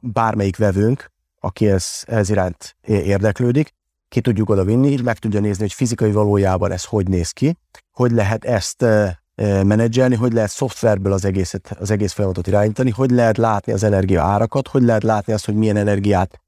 bármelyik 0.00 0.56
vevőnk, 0.56 1.10
aki 1.40 1.68
ez, 1.68 2.02
ez 2.06 2.30
iránt 2.30 2.76
érdeklődik, 2.86 3.78
ki 4.10 4.20
tudjuk 4.20 4.50
oda 4.50 4.64
vinni, 4.64 4.96
meg 5.02 5.18
tudja 5.18 5.40
nézni, 5.40 5.62
hogy 5.62 5.72
fizikai 5.72 6.12
valójában 6.12 6.72
ez 6.72 6.84
hogy 6.84 7.08
néz 7.08 7.30
ki, 7.30 7.56
hogy 7.92 8.10
lehet 8.10 8.44
ezt 8.44 8.84
menedzselni, 9.64 10.14
hogy 10.14 10.32
lehet 10.32 10.50
szoftverből 10.50 11.12
az, 11.12 11.24
egészet, 11.24 11.76
az 11.78 11.90
egész 11.90 12.12
folyamatot 12.12 12.46
irányítani, 12.46 12.90
hogy 12.90 13.10
lehet 13.10 13.36
látni 13.36 13.72
az 13.72 13.82
energia 13.82 14.22
árakat, 14.22 14.68
hogy 14.68 14.82
lehet 14.82 15.02
látni 15.02 15.32
azt, 15.32 15.44
hogy 15.44 15.54
milyen 15.54 15.76
energiát 15.76 16.40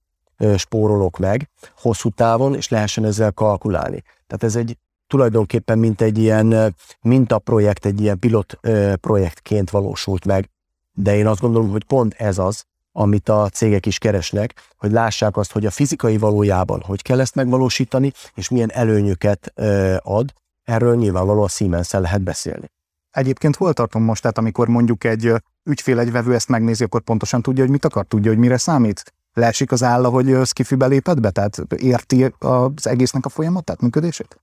spórolok 0.57 1.19
meg 1.19 1.51
hosszú 1.77 2.09
távon, 2.09 2.55
és 2.55 2.69
lehessen 2.69 3.05
ezzel 3.05 3.33
kalkulálni. 3.33 4.03
Tehát 4.27 4.43
ez 4.43 4.57
egy 4.57 4.79
tulajdonképpen 5.07 5.79
mint 5.79 6.01
egy 6.01 6.19
ilyen 6.19 6.75
mintaprojekt, 7.01 7.87
egy 7.87 8.01
ilyen 8.01 8.19
pilot 8.19 8.59
projektként 9.01 9.71
valósult 9.71 10.25
meg. 10.25 10.51
De 10.93 11.17
én 11.17 11.27
azt 11.27 11.41
gondolom, 11.41 11.71
hogy 11.71 11.85
pont 11.85 12.15
ez 12.15 12.39
az, 12.39 12.65
amit 12.93 13.29
a 13.29 13.49
cégek 13.49 13.87
is 13.87 13.99
keresnek, 13.99 14.55
hogy 14.77 14.91
lássák 14.91 15.37
azt, 15.37 15.53
hogy 15.53 15.67
a 15.67 15.71
fizikai 15.71 16.19
valójában 16.19 16.83
hogy 16.87 17.03
kell 17.03 17.21
ezt 17.21 17.35
megvalósítani, 17.35 18.13
és 18.35 18.49
milyen 18.49 18.71
előnyöket 18.73 19.53
ad. 19.99 20.33
Erről 20.63 20.97
nyilvánvalóan 20.97 21.45
a 21.45 21.49
siemens 21.49 21.91
lehet 21.91 22.23
beszélni. 22.23 22.71
Egyébként 23.11 23.57
hol 23.57 23.73
tartom 23.73 24.03
most, 24.03 24.23
tehát 24.23 24.39
amikor 24.39 24.69
mondjuk 24.69 25.05
egy 25.05 25.33
ügyfél, 25.65 25.99
egy 25.99 26.13
vevő 26.13 26.35
ezt 26.35 26.49
megnézi, 26.49 26.85
akkor 26.85 27.01
pontosan 27.01 27.43
tudja, 27.43 27.63
hogy 27.63 27.73
mit 27.73 27.85
akar, 27.85 28.05
tudja, 28.05 28.31
hogy 28.31 28.41
mire 28.41 28.57
számít? 28.57 29.13
Leesik 29.35 29.73
az 29.73 29.83
álla, 29.83 30.09
hogy 30.09 30.37
Skiffy 30.45 30.75
lépett 30.79 31.21
be? 31.21 31.31
Tehát 31.31 31.59
érti 31.77 32.35
az 32.39 32.87
egésznek 32.87 33.25
a 33.25 33.29
folyamatát, 33.29 33.81
működését? 33.81 34.41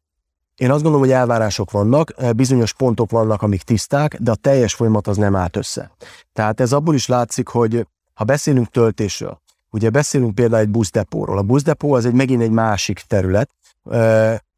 Én 0.55 0.71
azt 0.71 0.81
gondolom, 0.81 0.99
hogy 1.07 1.15
elvárások 1.15 1.71
vannak, 1.71 2.13
bizonyos 2.35 2.73
pontok 2.73 3.11
vannak, 3.11 3.41
amik 3.41 3.61
tiszták, 3.61 4.17
de 4.19 4.31
a 4.31 4.35
teljes 4.35 4.73
folyamat 4.73 5.07
az 5.07 5.17
nem 5.17 5.35
állt 5.35 5.55
össze. 5.55 5.91
Tehát 6.33 6.59
ez 6.59 6.73
abból 6.73 6.95
is 6.95 7.07
látszik, 7.07 7.47
hogy 7.47 7.87
ha 8.19 8.25
beszélünk 8.25 8.67
töltésről, 8.67 9.41
ugye 9.69 9.89
beszélünk 9.89 10.35
például 10.35 10.61
egy 10.61 10.69
buszdepóról. 10.69 11.37
A 11.37 11.41
buszdepó 11.41 11.93
az 11.93 12.05
egy 12.05 12.13
megint 12.13 12.41
egy 12.41 12.51
másik 12.51 12.99
terület, 12.99 13.49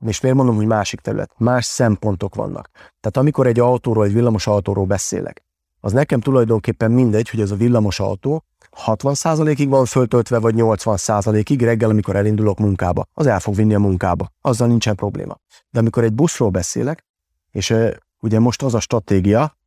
és 0.06 0.20
miért 0.22 0.38
mondom, 0.38 0.56
hogy 0.56 0.65
másik 0.65 1.00
terület? 1.00 1.32
Más 1.38 1.65
szempontok 1.65 2.36
vannak. 2.36 2.70
Tehát 2.74 3.18
amikor 3.18 3.48
egy 3.48 3.60
autóról, 3.60 4.06
egy 4.06 4.13
villamos 4.13 4.48
autóról 4.48 4.86
beszélek, 4.86 5.44
az 5.80 5.91
nekem 5.91 6.20
tulajdonképpen 6.20 6.91
mindegy, 6.91 7.30
hogy 7.30 7.41
ez 7.41 7.51
a 7.51 7.56
villamos 7.56 8.00
autó 8.00 8.44
60%-ig 8.86 9.70
van 9.70 9.86
föltöltve, 9.86 10.39
vagy 10.39 10.56
80%-ig 10.58 11.62
reggel, 11.62 11.89
amikor 11.89 12.15
elindulok 12.15 12.60
munkába. 12.60 13.08
Az 13.13 13.27
el 13.27 13.39
fog 13.39 13.56
vinni 13.56 13.74
a 13.74 13.80
munkába. 13.80 14.32
Azzal 14.41 14.68
nincsen 14.68 14.96
probléma. 14.96 15.38
De 15.70 15.80
amikor 15.80 16.03
egy 16.03 16.13
buszról 16.13 16.50
beszélek, 16.50 17.06
és 17.51 17.75
ugye 18.20 18.39
most 18.39 18.63
az 18.63 18.74
a 18.74 18.80
stratégia, 18.80 19.58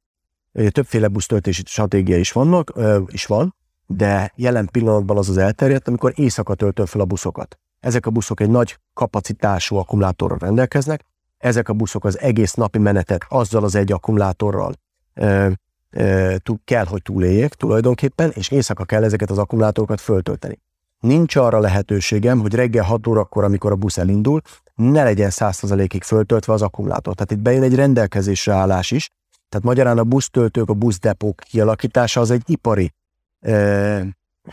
többféle 0.52 1.08
busztöltési 1.08 1.62
stratégia 1.66 2.18
is 2.18 2.32
vannak, 2.32 2.72
is 3.06 3.26
van, 3.26 3.54
de 3.86 4.32
jelen 4.36 4.68
pillanatban 4.72 5.16
az 5.16 5.28
az 5.28 5.36
elterjedt, 5.36 5.88
amikor 5.88 6.12
éjszaka 6.16 6.54
töltöm 6.54 6.86
fel 6.86 7.00
a 7.00 7.04
buszokat. 7.04 7.58
Ezek 7.80 8.06
a 8.06 8.10
buszok 8.10 8.40
egy 8.40 8.50
nagy 8.50 8.78
kapacitású 8.94 9.76
akkumulátorral 9.76 10.38
rendelkeznek, 10.38 11.04
ezek 11.38 11.68
a 11.68 11.72
buszok 11.72 12.04
az 12.04 12.18
egész 12.18 12.54
napi 12.54 12.78
menetet 12.78 13.24
azzal 13.28 13.64
az 13.64 13.74
egy 13.74 13.92
akkumulátorral 13.92 14.74
ö, 15.14 15.50
ö, 15.90 16.34
kell, 16.64 16.84
hogy 16.84 17.02
túléljék 17.02 17.54
tulajdonképpen, 17.54 18.30
és 18.34 18.50
éjszaka 18.50 18.84
kell 18.84 19.04
ezeket 19.04 19.30
az 19.30 19.38
akkumulátorokat 19.38 20.00
föltölteni. 20.00 20.60
Nincs 21.00 21.36
arra 21.36 21.58
lehetőségem, 21.58 22.40
hogy 22.40 22.54
reggel 22.54 22.84
6 22.84 23.06
órakor, 23.06 23.44
amikor 23.44 23.72
a 23.72 23.76
busz 23.76 23.98
elindul, 23.98 24.40
ne 24.74 25.02
legyen 25.02 25.30
100%-ig 25.32 26.02
föltöltve 26.02 26.52
az 26.52 26.62
akkumulátor. 26.62 27.14
Tehát 27.14 27.30
itt 27.30 27.38
bejön 27.38 27.62
egy 27.62 27.74
rendelkezésre 27.74 28.52
állás 28.52 28.90
is, 28.90 29.10
tehát 29.48 29.66
magyarán 29.66 29.98
a 29.98 30.04
busztöltők, 30.04 30.68
a 30.68 30.74
buszdepók 30.74 31.36
kialakítása 31.36 32.20
az 32.20 32.30
egy 32.30 32.42
ipari 32.46 32.92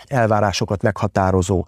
elvárásokat 0.08 0.82
meghatározó 0.82 1.68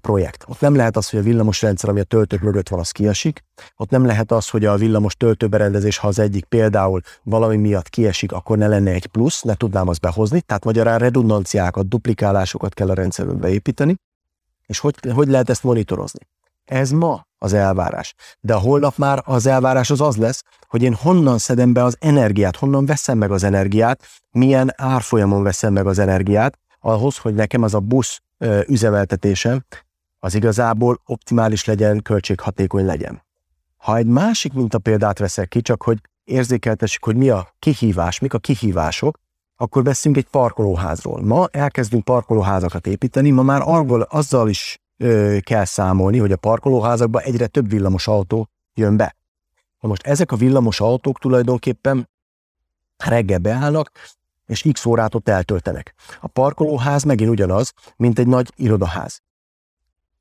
projekt. 0.00 0.44
Ott 0.48 0.60
nem 0.60 0.74
lehet 0.74 0.96
az, 0.96 1.10
hogy 1.10 1.18
a 1.18 1.22
villamos 1.22 1.62
rendszer, 1.62 1.90
ami 1.90 2.00
a 2.00 2.04
töltők 2.04 2.40
mögött 2.40 2.68
van, 2.68 2.80
az 2.80 2.90
kiesik. 2.90 3.44
Ott 3.76 3.90
nem 3.90 4.04
lehet 4.04 4.32
az, 4.32 4.48
hogy 4.48 4.64
a 4.64 4.76
villamos 4.76 5.16
töltőberendezés, 5.16 5.98
ha 5.98 6.08
az 6.08 6.18
egyik 6.18 6.44
például 6.44 7.00
valami 7.22 7.56
miatt 7.56 7.88
kiesik, 7.88 8.32
akkor 8.32 8.58
ne 8.58 8.68
lenne 8.68 8.90
egy 8.90 9.06
plusz, 9.06 9.42
ne 9.42 9.54
tudnám 9.54 9.88
azt 9.88 10.00
behozni. 10.00 10.40
Tehát 10.40 10.64
magyarán 10.64 10.98
redundanciákat, 10.98 11.88
duplikálásokat 11.88 12.74
kell 12.74 12.90
a 12.90 12.94
rendszerbe 12.94 13.32
beépíteni. 13.32 13.96
És 14.66 14.78
hogy, 14.78 14.94
hogy 15.14 15.28
lehet 15.28 15.50
ezt 15.50 15.62
monitorozni? 15.62 16.20
Ez 16.66 16.90
ma 16.90 17.26
az 17.38 17.52
elvárás. 17.52 18.14
De 18.40 18.54
a 18.54 18.58
holnap 18.58 18.96
már 18.96 19.22
az 19.24 19.46
elvárás 19.46 19.90
az 19.90 20.00
az 20.00 20.16
lesz, 20.16 20.42
hogy 20.68 20.82
én 20.82 20.94
honnan 20.94 21.38
szedem 21.38 21.72
be 21.72 21.84
az 21.84 21.96
energiát, 22.00 22.56
honnan 22.56 22.86
veszem 22.86 23.18
meg 23.18 23.30
az 23.30 23.42
energiát, 23.42 24.06
milyen 24.30 24.72
árfolyamon 24.76 25.42
veszem 25.42 25.72
meg 25.72 25.86
az 25.86 25.98
energiát, 25.98 26.58
ahhoz, 26.80 27.16
hogy 27.18 27.34
nekem 27.34 27.62
az 27.62 27.74
a 27.74 27.80
busz 27.80 28.20
üzemeltetése 28.66 29.66
az 30.18 30.34
igazából 30.34 31.00
optimális 31.04 31.64
legyen, 31.64 32.02
költséghatékony 32.02 32.84
legyen. 32.84 33.24
Ha 33.76 33.96
egy 33.96 34.06
másik 34.06 34.52
példát 34.82 35.18
veszek 35.18 35.48
ki, 35.48 35.60
csak 35.60 35.82
hogy 35.82 35.98
érzékeltessük, 36.24 37.04
hogy 37.04 37.16
mi 37.16 37.28
a 37.28 37.54
kihívás, 37.58 38.18
mik 38.18 38.34
a 38.34 38.38
kihívások, 38.38 39.18
akkor 39.56 39.82
beszélünk 39.82 40.24
egy 40.24 40.30
parkolóházról. 40.30 41.22
Ma 41.22 41.46
elkezdünk 41.50 42.04
parkolóházakat 42.04 42.86
építeni, 42.86 43.30
ma 43.30 43.42
már 43.42 43.62
arról, 43.64 44.00
azzal 44.00 44.48
is 44.48 44.80
ö, 44.96 45.36
kell 45.40 45.64
számolni, 45.64 46.18
hogy 46.18 46.32
a 46.32 46.36
parkolóházakban 46.36 47.22
egyre 47.22 47.46
több 47.46 47.68
villamos 47.68 48.08
autó 48.08 48.48
jön 48.74 48.96
be. 48.96 49.16
Na 49.80 49.88
most 49.88 50.06
ezek 50.06 50.32
a 50.32 50.36
villamos 50.36 50.80
autók 50.80 51.18
tulajdonképpen 51.18 52.08
reggel 52.96 53.38
beállnak, 53.38 53.90
és 54.46 54.68
x 54.72 54.84
órát 54.84 55.14
ott 55.14 55.28
eltöltenek. 55.28 55.94
A 56.20 56.26
parkolóház 56.26 57.02
megint 57.02 57.30
ugyanaz, 57.30 57.72
mint 57.96 58.18
egy 58.18 58.26
nagy 58.26 58.52
irodaház. 58.56 59.22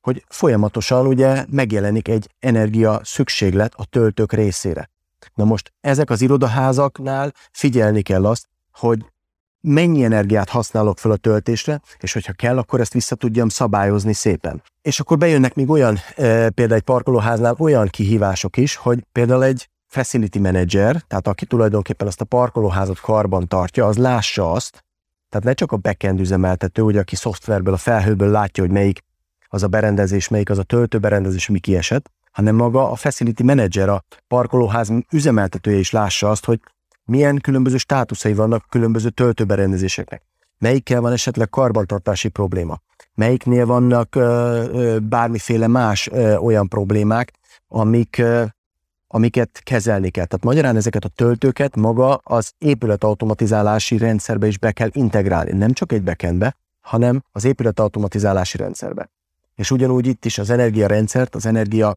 Hogy 0.02 0.26
folyamatosan 0.28 1.08
ugye 1.08 1.46
megjelenik 1.50 2.08
egy 2.08 2.30
energia 2.40 3.00
szükséglet 3.04 3.74
a 3.76 3.86
töltők 3.86 4.34
részére. 4.34 4.90
Na 5.34 5.44
most 5.44 5.74
ezek 5.82 6.10
az 6.10 6.22
irodaházaknál 6.22 7.34
figyelni 7.52 8.02
kell 8.02 8.26
azt, 8.26 8.50
hogy 8.72 9.06
mennyi 9.66 10.04
energiát 10.04 10.50
használok 10.50 10.98
fel 10.98 11.12
a 11.12 11.16
töltésre, 11.16 11.82
és 12.00 12.14
hogyha 12.14 12.34
kell, 12.34 12.58
akkor 12.58 12.80
ezt 12.80 12.94
vissza 12.94 13.16
tudjam 13.16 13.50
szabályozni 13.50 14.14
szépen. 14.14 14.64
És 14.82 15.00
akkor 15.00 15.18
bejönnek 15.18 15.56
még 15.56 15.70
olyan, 15.70 15.96
e, 16.16 16.50
például 16.50 16.80
egy 16.80 16.86
parkolóháznál 16.86 17.56
olyan 17.60 17.88
kihívások 17.88 18.58
is, 18.58 18.76
hogy 18.76 19.04
például 19.12 19.44
egy 19.44 19.70
facility 19.88 20.40
manager, 20.40 21.02
tehát 21.08 21.28
aki 21.28 21.46
tulajdonképpen 21.46 22.08
azt 22.08 22.22
a 22.22 22.26
parkolóházat 22.26 23.00
karban 23.00 23.48
tartja, 23.48 23.86
az 23.86 23.98
lássa 23.98 24.52
azt, 24.52 24.84
tehát 25.30 25.46
ne 25.46 25.54
csak 25.54 25.72
a 25.72 25.78
backend 25.78 26.20
üzemeltető, 26.20 26.82
ugye, 26.82 27.00
aki 27.00 27.16
szoftverből, 27.16 27.74
a 27.74 27.78
felhőből 27.78 28.30
látja, 28.30 28.64
hogy 28.64 28.72
melyik 28.72 29.04
az 29.48 29.64
a 29.64 29.68
berendezés, 29.68 30.28
melyik 30.28 30.50
az 30.50 30.58
a 30.58 30.64
töltőberendezés, 30.64 31.48
mi 31.48 31.60
kiesett, 31.60 32.12
hanem 32.32 32.56
maga 32.56 32.92
a 32.92 32.96
facility 32.96 33.44
manager, 33.44 33.90
a 33.90 34.04
parkolóház 34.28 34.92
üzemeltetője 35.12 35.78
is 35.78 35.92
lássa 35.92 36.30
azt, 36.30 36.46
hogy 36.46 36.60
milyen 37.06 37.38
különböző 37.38 37.78
státuszai 37.78 38.34
vannak 38.34 38.66
különböző 38.70 39.10
töltőberendezéseknek. 39.10 40.22
Melyikkel 40.58 41.02
van 41.02 41.12
esetleg 41.12 41.50
karbantartási 41.50 42.30
probléma? 42.30 42.80
Melyiknél 43.14 43.66
vannak 43.66 44.16
ö, 44.16 44.22
ö, 44.22 45.00
bármiféle 45.00 45.68
más 45.68 46.08
ö, 46.12 46.36
olyan 46.36 46.68
problémák, 46.68 47.32
amik 47.68 48.22
amiket 49.08 49.60
kezelni 49.64 50.10
kell. 50.10 50.26
Tehát 50.26 50.46
magyarán 50.46 50.76
ezeket 50.76 51.06
a 51.06 51.08
töltőket 51.08 51.76
maga 51.76 52.16
az 52.24 52.52
épületautomatizálási 52.58 53.98
rendszerbe 53.98 54.48
is 54.48 54.58
be 54.58 54.72
kell 54.72 54.90
integrálni. 54.92 55.52
Nem 55.52 55.72
csak 55.72 55.92
egy 55.92 56.04
backendbe, 56.04 56.56
hanem 56.82 57.22
az 57.32 57.46
épületautomatizálási 57.46 58.58
rendszerbe. 58.58 59.10
És 59.56 59.72
ugyanúgy 59.72 60.08
itt 60.08 60.26
is 60.26 60.38
az 60.38 60.50
energiarendszert, 60.50 61.36
az 61.36 61.46
energia 61.46 61.96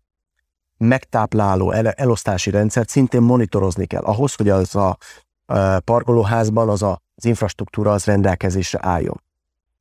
megtápláló 0.78 1.70
el- 1.70 1.90
elosztási 1.90 2.50
rendszert 2.50 2.88
szintén 2.88 3.22
monitorozni 3.22 3.86
kell. 3.86 4.02
Ahhoz, 4.02 4.34
hogy 4.34 4.48
az 4.48 4.74
a 4.74 4.98
parkolóházban 5.84 6.68
az 6.68 6.82
a, 6.82 7.00
az 7.14 7.24
infrastruktúra 7.24 7.92
az 7.92 8.04
rendelkezésre 8.04 8.78
álljon. 8.82 9.22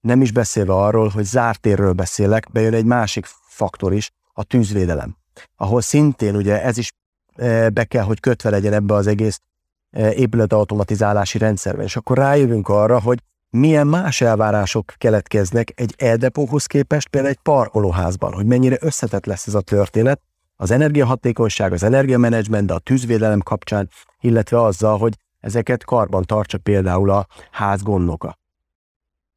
Nem 0.02 0.22
is 0.22 0.32
beszélve 0.32 0.74
arról, 0.74 1.08
hogy 1.08 1.24
zárt 1.24 1.62
térről 1.62 1.94
beszélek, 1.94 2.52
bejön 2.52 2.74
egy 2.74 2.86
másik 2.86 3.26
faktor 3.48 3.94
is, 3.94 4.12
a 4.34 4.44
tűzvédelem 4.44 5.18
ahol 5.56 5.82
szintén 5.82 6.36
ugye 6.36 6.64
ez 6.64 6.78
is 6.78 6.92
be 7.74 7.84
kell, 7.88 8.04
hogy 8.04 8.20
kötve 8.20 8.50
legyen 8.50 8.74
ebbe 8.74 8.94
az 8.94 9.08
egész 9.08 9.42
épület 9.98 10.54
automatizálási 10.54 11.38
rendszerben, 11.38 11.86
és 11.86 11.96
akkor 11.96 12.18
rájövünk 12.18 12.70
arra, 12.70 13.00
hogy 13.00 13.20
milyen 13.50 13.88
más 13.88 14.22
elvárások 14.22 14.94
keletkeznek 14.98 15.72
egy 15.76 15.94
eldepóhoz 15.98 16.66
képest 16.66 17.08
például 17.08 17.34
egy 17.34 17.40
parkolóházban, 17.42 18.34
hogy 18.34 18.46
mennyire 18.46 18.78
összetett 18.80 19.26
lesz 19.26 19.48
ez 19.48 19.54
a 19.54 19.62
történet, 19.62 20.22
az 20.58 20.72
energiahatékonyság, 20.72 21.72
az 21.72 21.84
energiamenedzsment, 21.84 22.68
de 22.68 22.74
a 22.74 22.80
tűzvédelem 22.80 23.40
kapcsán, 23.40 23.90
illetve 24.20 24.62
azzal, 24.62 24.98
hogy 24.98 25.14
ezeket 25.40 25.84
karban 25.84 26.24
tartsa 26.24 26.58
például 26.58 27.10
a 27.10 27.28
ház 27.52 27.84
gondnoka. 27.84 28.38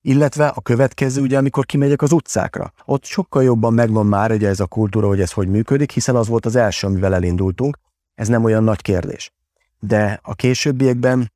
Illetve 0.02 0.46
a 0.46 0.60
következő, 0.60 1.22
ugye, 1.22 1.38
amikor 1.38 1.66
kimegyek 1.66 2.02
az 2.02 2.12
utcákra. 2.12 2.72
Ott 2.84 3.04
sokkal 3.04 3.42
jobban 3.42 3.74
megvan 3.74 4.06
már 4.06 4.30
ugye 4.30 4.48
ez 4.48 4.60
a 4.60 4.66
kultúra, 4.66 5.06
hogy 5.06 5.20
ez 5.20 5.32
hogy 5.32 5.48
működik, 5.48 5.90
hiszen 5.90 6.16
az 6.16 6.28
volt 6.28 6.46
az 6.46 6.56
első, 6.56 6.86
amivel 6.86 7.14
elindultunk. 7.14 7.78
Ez 8.14 8.28
nem 8.28 8.44
olyan 8.44 8.64
nagy 8.64 8.82
kérdés. 8.82 9.32
De 9.78 10.20
a 10.22 10.34
későbbiekben 10.34 11.32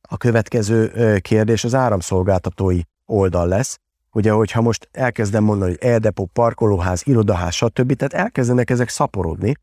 a 0.00 0.16
következő 0.16 1.18
kérdés 1.18 1.64
az 1.64 1.74
áramszolgáltatói 1.74 2.80
oldal 3.06 3.48
lesz. 3.48 3.78
Ugye, 4.12 4.30
hogyha 4.30 4.60
most 4.60 4.88
elkezdem 4.92 5.44
mondani, 5.44 5.70
hogy 5.70 5.90
eldepó, 5.90 6.30
parkolóház, 6.32 7.02
irodaház, 7.06 7.54
stb., 7.54 7.92
tehát 7.92 8.12
elkezdenek 8.12 8.70
ezek 8.70 8.88
szaporodni, 8.88 9.54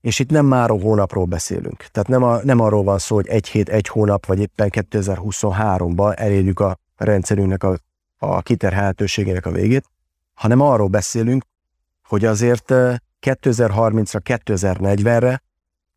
és 0.00 0.18
itt 0.18 0.30
nem 0.30 0.46
már 0.46 0.68
hónapról 0.68 1.24
beszélünk. 1.24 1.84
Tehát 1.92 2.08
nem, 2.08 2.22
a, 2.22 2.40
nem 2.44 2.60
arról 2.60 2.82
van 2.82 2.98
szó, 2.98 3.14
hogy 3.14 3.26
egy 3.26 3.48
hét, 3.48 3.68
egy 3.68 3.88
hónap, 3.88 4.26
vagy 4.26 4.40
éppen 4.40 4.68
2023-ban 4.72 6.18
elérjük 6.18 6.60
a 6.60 6.78
rendszerünknek 6.96 7.62
a, 7.62 7.78
a 8.18 8.42
kiterhelhetőségének 8.42 9.46
a 9.46 9.50
végét, 9.50 9.84
hanem 10.34 10.60
arról 10.60 10.88
beszélünk, 10.88 11.44
hogy 12.08 12.24
azért 12.24 12.64
2030-ra, 13.20 14.20
2040-re, 14.24 15.42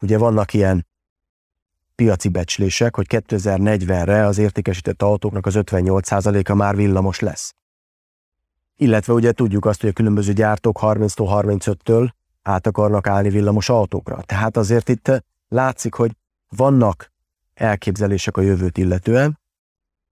ugye 0.02 0.18
vannak 0.18 0.54
ilyen 0.54 0.86
piaci 1.96 2.30
becslések, 2.30 2.96
hogy 2.96 3.06
2040-re 3.10 4.26
az 4.26 4.38
értékesített 4.38 5.02
autóknak 5.02 5.46
az 5.46 5.54
58%-a 5.58 6.54
már 6.54 6.76
villamos 6.76 7.20
lesz. 7.20 7.56
Illetve 8.78 9.14
ugye 9.14 9.32
tudjuk 9.32 9.66
azt, 9.66 9.82
hogy 9.82 9.90
a 9.90 9.94
különböző 9.94 10.34
gyártók 10.34 10.80
30-tól 10.82 11.60
35-től 11.60 12.10
át 12.42 12.68
akarnak 12.68 13.08
állni 13.08 13.30
villamos 13.30 13.70
autókra. 13.70 14.22
Tehát 14.22 14.58
azért 14.58 14.90
itt 14.90 15.24
látszik, 15.48 15.94
hogy 15.94 16.12
vannak 16.50 17.12
elképzelések 17.54 18.38
a 18.38 18.42
jövőt 18.42 18.78
illetően, 18.78 19.40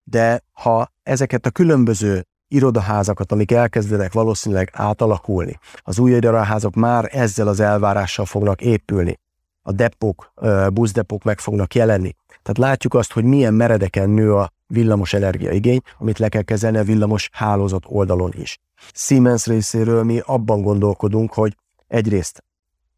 de 0.04 0.42
ha 0.52 0.92
ezeket 1.02 1.46
a 1.46 1.50
különböző 1.50 2.26
irodaházakat, 2.48 3.32
amik 3.32 3.50
elkezdenek 3.50 4.12
valószínűleg 4.12 4.70
átalakulni, 4.72 5.58
az 5.76 5.98
új 5.98 6.10
irodaházak 6.10 6.74
már 6.74 7.08
ezzel 7.12 7.48
az 7.48 7.60
elvárással 7.60 8.24
fognak 8.24 8.60
épülni, 8.60 9.18
a 9.66 9.72
depók, 9.72 10.32
buszdepók 10.72 11.22
meg 11.22 11.38
fognak 11.38 11.74
jelenni. 11.74 12.14
Tehát 12.42 12.58
látjuk 12.58 12.94
azt, 12.94 13.12
hogy 13.12 13.24
milyen 13.24 13.54
meredeken 13.54 14.10
nő 14.10 14.34
a 14.34 14.50
villamos 14.66 15.12
energiaigény, 15.12 15.80
amit 15.98 16.18
le 16.18 16.28
kell 16.28 16.42
kezelni 16.42 16.78
a 16.78 16.84
villamos 16.84 17.28
hálózat 17.32 17.84
oldalon 17.86 18.32
is. 18.36 18.58
Siemens 18.92 19.46
részéről 19.46 20.02
mi 20.02 20.20
abban 20.24 20.62
gondolkodunk, 20.62 21.32
hogy 21.32 21.56
egyrészt 21.86 22.44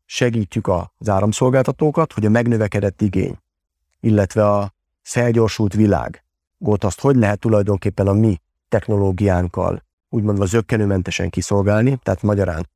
segítjük 0.05 0.69
az 0.69 1.09
áramszolgáltatókat, 1.09 2.13
hogy 2.13 2.27
a 2.27 2.31
megnövekedett 2.31 3.03
igény, 3.03 3.39
illetve 4.01 4.51
a 4.51 4.73
felgyorsult 5.03 5.75
világ 5.75 6.25
gót 6.59 6.85
azt 6.85 7.01
hogy 7.01 7.17
lehet 7.17 7.39
tulajdonképpen 7.39 8.07
a 8.07 8.13
mi 8.13 8.41
technológiánkkal 8.69 9.83
úgymond 10.09 10.47
zöggenőmentesen 10.47 11.31
kiszolgálni, 11.31 11.99
tehát 12.03 12.23
magyarán 12.23 12.69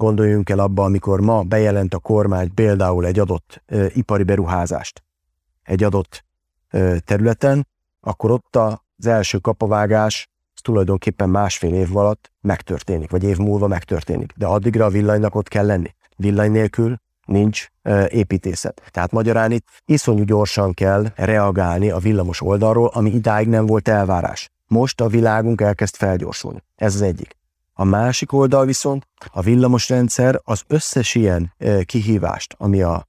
gondoljunk 0.00 0.50
el 0.50 0.58
abba, 0.58 0.84
amikor 0.84 1.20
ma 1.20 1.42
bejelent 1.42 1.94
a 1.94 1.98
kormány 1.98 2.54
például 2.54 3.06
egy 3.06 3.18
adott 3.18 3.62
ö, 3.66 3.86
ipari 3.92 4.22
beruházást 4.22 5.02
egy 5.62 5.82
adott 5.82 6.24
ö, 6.70 6.96
területen, 7.04 7.66
akkor 8.00 8.30
ott 8.30 8.56
az 8.56 9.06
első 9.06 9.38
kapavágás 9.38 10.28
az 10.54 10.60
tulajdonképpen 10.60 11.28
másfél 11.28 11.74
év 11.74 11.96
alatt 11.96 12.32
megtörténik, 12.40 13.10
vagy 13.10 13.24
év 13.24 13.36
múlva 13.36 13.66
megtörténik. 13.66 14.32
De 14.36 14.46
addigra 14.46 14.84
a 14.84 14.88
villanynak 14.88 15.34
ott 15.34 15.48
kell 15.48 15.66
lenni. 15.66 15.94
Villany 16.16 16.50
nélkül 16.50 16.96
nincs 17.24 17.66
építészet. 18.08 18.82
Tehát 18.90 19.10
magyarán 19.10 19.52
itt 19.52 19.66
iszonyú 19.84 20.24
gyorsan 20.24 20.74
kell 20.74 21.06
reagálni 21.14 21.90
a 21.90 21.98
villamos 21.98 22.42
oldalról, 22.42 22.90
ami 22.92 23.10
idáig 23.10 23.48
nem 23.48 23.66
volt 23.66 23.88
elvárás. 23.88 24.50
Most 24.66 25.00
a 25.00 25.08
világunk 25.08 25.60
elkezd 25.60 25.94
felgyorsulni. 25.94 26.62
Ez 26.76 26.94
az 26.94 27.02
egyik. 27.02 27.36
A 27.80 27.84
másik 27.84 28.32
oldal 28.32 28.64
viszont 28.64 29.06
a 29.30 29.40
villamosrendszer 29.40 30.40
az 30.44 30.62
összes 30.66 31.14
ilyen 31.14 31.54
kihívást, 31.84 32.54
ami 32.58 32.82
a 32.82 33.06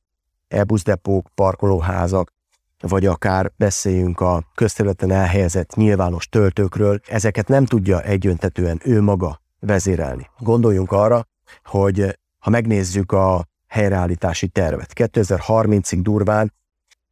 e-buszdepók, 0.48 1.28
parkolóházak, 1.36 2.34
vagy 2.80 3.06
akár 3.06 3.52
beszéljünk 3.56 4.20
a 4.20 4.44
közterületen 4.56 5.12
elhelyezett 5.12 5.76
nyilvános 5.76 6.28
töltőkről, 6.30 7.00
ezeket 7.08 7.48
nem 7.48 7.66
tudja 7.66 8.02
egyöntetően 8.02 8.82
ő 8.84 9.02
maga 9.02 9.42
vezérelni. 9.60 10.30
Gondoljunk 10.40 10.92
arra, 10.92 11.28
hogy 11.64 12.20
ha 12.40 12.50
megnézzük 12.50 13.12
a 13.12 13.48
helyreállítási 13.68 14.48
tervet. 14.48 14.92
2030-ig 14.96 16.00
durván 16.02 16.54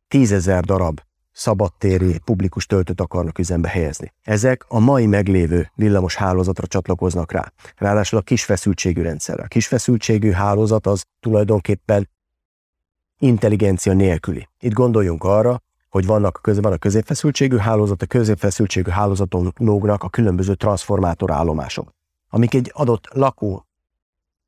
tízezer 0.07 0.63
darab 0.63 1.01
szabadtéri 1.39 2.19
publikus 2.25 2.65
töltőt 2.65 3.01
akarnak 3.01 3.39
üzembe 3.39 3.69
helyezni. 3.69 4.13
Ezek 4.23 4.65
a 4.67 4.79
mai 4.79 5.05
meglévő 5.05 5.71
villamos 5.75 6.15
hálózatra 6.15 6.67
csatlakoznak 6.67 7.31
rá. 7.31 7.51
Ráadásul 7.77 8.19
a 8.19 8.21
kis 8.21 8.43
feszültségű 8.43 9.01
rendszerre. 9.01 9.43
A 9.43 9.47
kis 9.47 9.69
hálózat 10.33 10.87
az 10.87 11.03
tulajdonképpen 11.19 12.09
intelligencia 13.19 13.93
nélküli. 13.93 14.47
Itt 14.59 14.73
gondoljunk 14.73 15.23
arra, 15.23 15.61
hogy 15.89 16.05
vannak 16.05 16.39
van 16.43 16.71
a 16.71 16.77
középfeszültségű 16.77 17.57
hálózat, 17.57 18.01
a 18.01 18.05
középfeszültségű 18.05 18.89
hálózaton 18.89 19.53
lógnak 19.57 20.03
a 20.03 20.09
különböző 20.09 20.53
transformátorállomások, 20.55 21.93
amik 22.29 22.53
egy 22.53 22.71
adott 22.73 23.07
lakó 23.13 23.65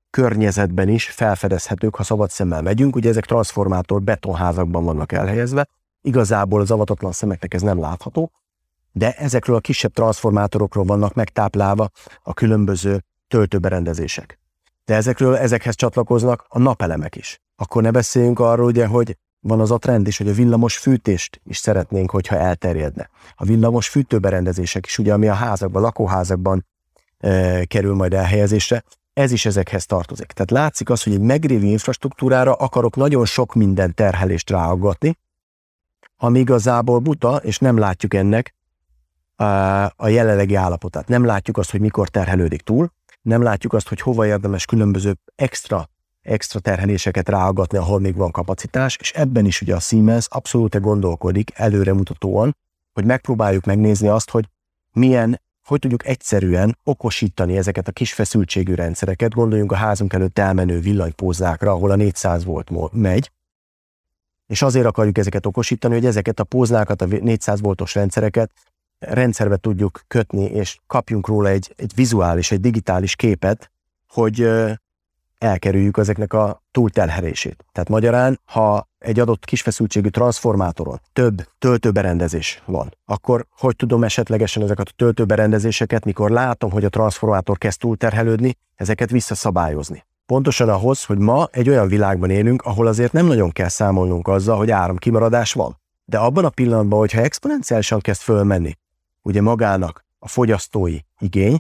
környezetben 0.10 0.90
is 0.90 1.10
felfedezhetők, 1.10 1.96
ha 1.96 2.04
szabad 2.04 2.30
szemmel 2.30 2.62
megyünk. 2.62 2.96
Ugye 2.96 3.10
ezek 3.10 3.26
transformátor 3.26 4.02
betonházakban 4.02 4.84
vannak 4.84 5.12
elhelyezve, 5.12 5.68
igazából 6.02 6.62
az 6.62 6.72
avatatlan 6.72 7.12
szemeknek 7.12 7.54
ez 7.54 7.62
nem 7.62 7.80
látható, 7.80 8.32
de 8.92 9.12
ezekről 9.12 9.56
a 9.56 9.60
kisebb 9.60 9.94
transformátorokról 9.94 10.86
vannak 10.86 11.14
megtáplálva 11.14 11.90
a 12.22 12.34
különböző 12.34 13.04
töltőberendezések. 13.28 14.40
De 14.86 14.96
ezekről, 14.96 15.36
ezekhez 15.36 15.76
csatlakoznak 15.76 16.46
a 16.48 16.60
napelemek 16.60 17.16
is. 17.16 17.42
Akkor 17.56 17.82
ne 17.82 17.92
beszéljünk 17.92 18.40
arról, 18.40 18.66
ugye, 18.66 18.86
hogy 18.86 19.18
van 19.40 19.60
az 19.60 19.72
a 19.72 19.78
trend 19.78 20.08
is, 20.08 20.18
hogy 20.18 20.28
a 20.28 20.34
villamos 20.34 20.78
fűtést 20.78 21.42
is 21.44 21.58
szeretnénk, 21.58 22.12
hogyha 22.12 22.36
elterjedne. 22.36 23.10
A 23.36 23.46
villamos 23.46 23.90
fűtőberendezések 23.90 24.86
is, 24.86 24.98
ugye, 24.98 25.14
ami 25.14 25.28
a 25.28 25.34
házakban, 25.34 25.82
lakóházakban 25.82 26.66
e, 27.18 27.66
kerül 27.66 27.96
majd 27.96 28.14
elhelyezésre, 28.14 28.84
ez 29.14 29.32
is 29.32 29.46
ezekhez 29.46 29.86
tartozik. 29.86 30.26
Tehát 30.26 30.52
látszik 30.52 30.90
az, 30.90 31.04
hogy 31.04 31.14
egy 31.14 31.22
megrévő 31.22 31.66
infrastruktúrára 31.66 32.54
akarok 32.54 32.96
nagyon 32.96 33.26
sok 33.26 33.54
minden 33.54 33.94
terhelést 33.94 34.50
ráaggatni, 34.50 35.18
ami 36.24 36.40
igazából 36.40 37.00
buta, 37.00 37.36
és 37.36 37.58
nem 37.58 37.78
látjuk 37.78 38.14
ennek 38.14 38.56
a 39.96 40.08
jelenlegi 40.08 40.56
állapotát. 40.56 41.08
Nem 41.08 41.26
látjuk 41.26 41.58
azt, 41.58 41.72
hogy 41.72 41.80
mikor 41.80 42.10
terhelődik 42.10 42.62
túl, 42.62 42.92
nem 43.22 43.42
látjuk 43.42 43.74
azt, 43.74 43.88
hogy 43.88 44.02
hova 44.02 44.26
érdemes 44.26 44.66
különböző 44.66 45.18
extra, 45.36 45.90
extra 46.22 46.60
terheléseket 46.60 47.30
ráaggatni, 47.30 47.78
ahol 47.78 48.00
még 48.00 48.16
van 48.16 48.32
kapacitás, 48.32 48.98
és 49.00 49.12
ebben 49.12 49.46
is 49.46 49.62
ugye 49.62 49.76
a 49.76 49.80
Siemens 49.80 50.28
abszolút 50.30 50.80
gondolkodik 50.80 51.52
előremutatóan, 51.56 52.58
hogy 52.94 53.06
megpróbáljuk 53.06 53.66
megnézni 53.66 54.08
azt, 54.08 54.30
hogy 54.30 54.46
milyen 54.92 55.42
hogy 55.68 55.80
tudjuk 55.80 56.08
egyszerűen 56.08 56.78
okosítani 56.84 57.58
ezeket 57.58 57.88
a 57.88 57.92
kis 57.92 58.14
feszültségű 58.14 58.74
rendszereket, 58.74 59.34
gondoljunk 59.34 59.72
a 59.72 59.76
házunk 59.76 60.14
előtt 60.14 60.40
elmenő 60.40 60.80
villanypózlákra, 60.80 61.72
ahol 61.72 61.92
a 61.92 61.96
400 61.96 62.44
volt 62.44 62.92
megy, 62.92 63.32
és 64.52 64.62
azért 64.62 64.86
akarjuk 64.86 65.18
ezeket 65.18 65.46
okosítani, 65.46 65.94
hogy 65.94 66.06
ezeket 66.06 66.40
a 66.40 66.44
pózlákat, 66.44 67.02
a 67.02 67.06
400 67.06 67.62
voltos 67.62 67.96
rendszereket 67.96 68.52
rendszerbe 69.00 69.58
tudjuk 69.58 70.02
kötni, 70.08 70.44
és 70.44 70.78
kapjunk 70.88 71.28
róla 71.28 71.50
egy, 71.50 71.74
egy 71.78 71.92
vizuális, 71.96 72.52
egy 72.52 72.60
digitális 72.60 73.16
képet, 73.16 73.72
hogy 74.08 74.50
elkerüljük 75.38 75.98
ezeknek 75.98 76.34
a 76.34 76.62
túltelherését. 76.72 77.66
Tehát 77.72 77.90
magyarán, 77.90 78.40
ha 78.46 78.88
egy 79.00 79.20
adott 79.20 79.46
kisfeszültségű 79.46 80.10
transformátoron 80.10 81.02
több 81.14 81.48
töltőberendezés 81.60 82.62
van, 82.66 82.98
akkor 83.06 83.46
hogy 83.58 83.76
tudom 83.76 84.04
esetlegesen 84.04 84.64
ezeket 84.64 84.88
a 84.88 84.94
töltőberendezéseket, 84.96 86.06
mikor 86.06 86.30
látom, 86.30 86.72
hogy 86.72 86.86
a 86.86 86.90
transformátor 86.90 87.58
kezd 87.58 87.80
túlterhelődni, 87.80 88.58
ezeket 88.76 89.10
visszaszabályozni. 89.10 90.04
Pontosan 90.32 90.70
ahhoz, 90.70 91.04
hogy 91.04 91.18
ma 91.18 91.48
egy 91.52 91.70
olyan 91.70 91.88
világban 91.88 92.30
élünk, 92.30 92.62
ahol 92.62 92.88
azért 92.88 93.12
nem 93.12 93.26
nagyon 93.26 93.52
kell 93.52 93.68
számolnunk 93.68 94.28
azzal, 94.28 94.58
hogy 94.58 94.72
áramkimaradás 94.72 95.54
van. 95.54 95.80
De 96.06 96.18
abban 96.18 96.46
a 96.46 96.50
pillanatban, 96.50 97.00
hogyha 97.00 97.22
exponenciálisan 97.22 98.00
kezd 98.00 98.22
fölmenni, 98.22 98.78
ugye 99.22 99.42
magának 99.42 100.06
a 100.20 100.28
fogyasztói 100.28 100.98
igény, 101.20 101.60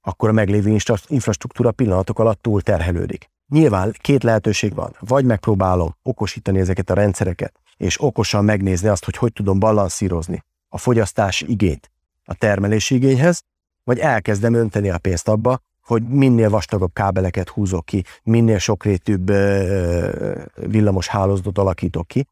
akkor 0.00 0.28
a 0.28 0.32
meglévő 0.32 0.76
infrastruktúra 1.06 1.70
pillanatok 1.70 2.18
alatt 2.18 2.42
túl 2.42 2.62
terhelődik. 2.62 3.30
Nyilván 3.48 3.94
két 4.00 4.22
lehetőség 4.22 4.74
van. 4.74 4.96
Vagy 5.00 5.24
megpróbálom 5.24 5.94
okosítani 6.02 6.58
ezeket 6.58 6.90
a 6.90 6.94
rendszereket, 6.94 7.60
és 7.76 8.02
okosan 8.02 8.44
megnézni 8.44 8.88
azt, 8.88 9.04
hogy 9.04 9.16
hogy 9.16 9.32
tudom 9.32 9.58
balanszírozni 9.58 10.44
a 10.68 10.78
fogyasztás 10.78 11.40
igényt 11.40 11.90
a 12.24 12.34
termelési 12.34 12.94
igényhez, 12.94 13.42
vagy 13.84 13.98
elkezdem 13.98 14.54
önteni 14.54 14.90
a 14.90 14.98
pénzt 14.98 15.28
abba, 15.28 15.60
hogy 15.86 16.02
minél 16.08 16.50
vastagabb 16.50 16.92
kábeleket 16.92 17.48
húzok 17.48 17.84
ki, 17.84 18.04
minél 18.22 18.58
sokrétűbb 18.58 19.30
villamos 20.54 21.08
hálózatot 21.08 21.58
alakítok 21.58 22.06
ki, 22.06 22.26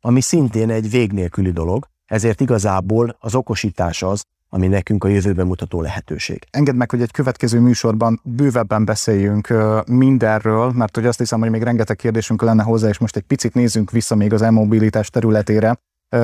ami 0.00 0.20
szintén 0.20 0.70
egy 0.70 0.90
vég 0.90 1.12
nélküli 1.12 1.50
dolog, 1.50 1.88
ezért 2.06 2.40
igazából 2.40 3.16
az 3.20 3.34
okosítás 3.34 4.02
az, 4.02 4.22
ami 4.48 4.66
nekünk 4.66 5.04
a 5.04 5.08
jövőben 5.08 5.46
mutató 5.46 5.80
lehetőség. 5.80 6.46
Engedd 6.50 6.74
meg, 6.74 6.90
hogy 6.90 7.02
egy 7.02 7.10
következő 7.10 7.60
műsorban 7.60 8.20
bővebben 8.24 8.84
beszéljünk 8.84 9.54
mindenről, 9.86 10.70
mert 10.70 10.94
hogy 10.94 11.06
azt 11.06 11.18
hiszem, 11.18 11.40
hogy 11.40 11.50
még 11.50 11.62
rengeteg 11.62 11.96
kérdésünk 11.96 12.42
lenne 12.42 12.62
hozzá, 12.62 12.88
és 12.88 12.98
most 12.98 13.16
egy 13.16 13.22
picit 13.22 13.54
nézzünk 13.54 13.90
vissza 13.90 14.14
még 14.14 14.32
az 14.32 14.42
e-mobilitás 14.42 15.10
területére 15.10 15.78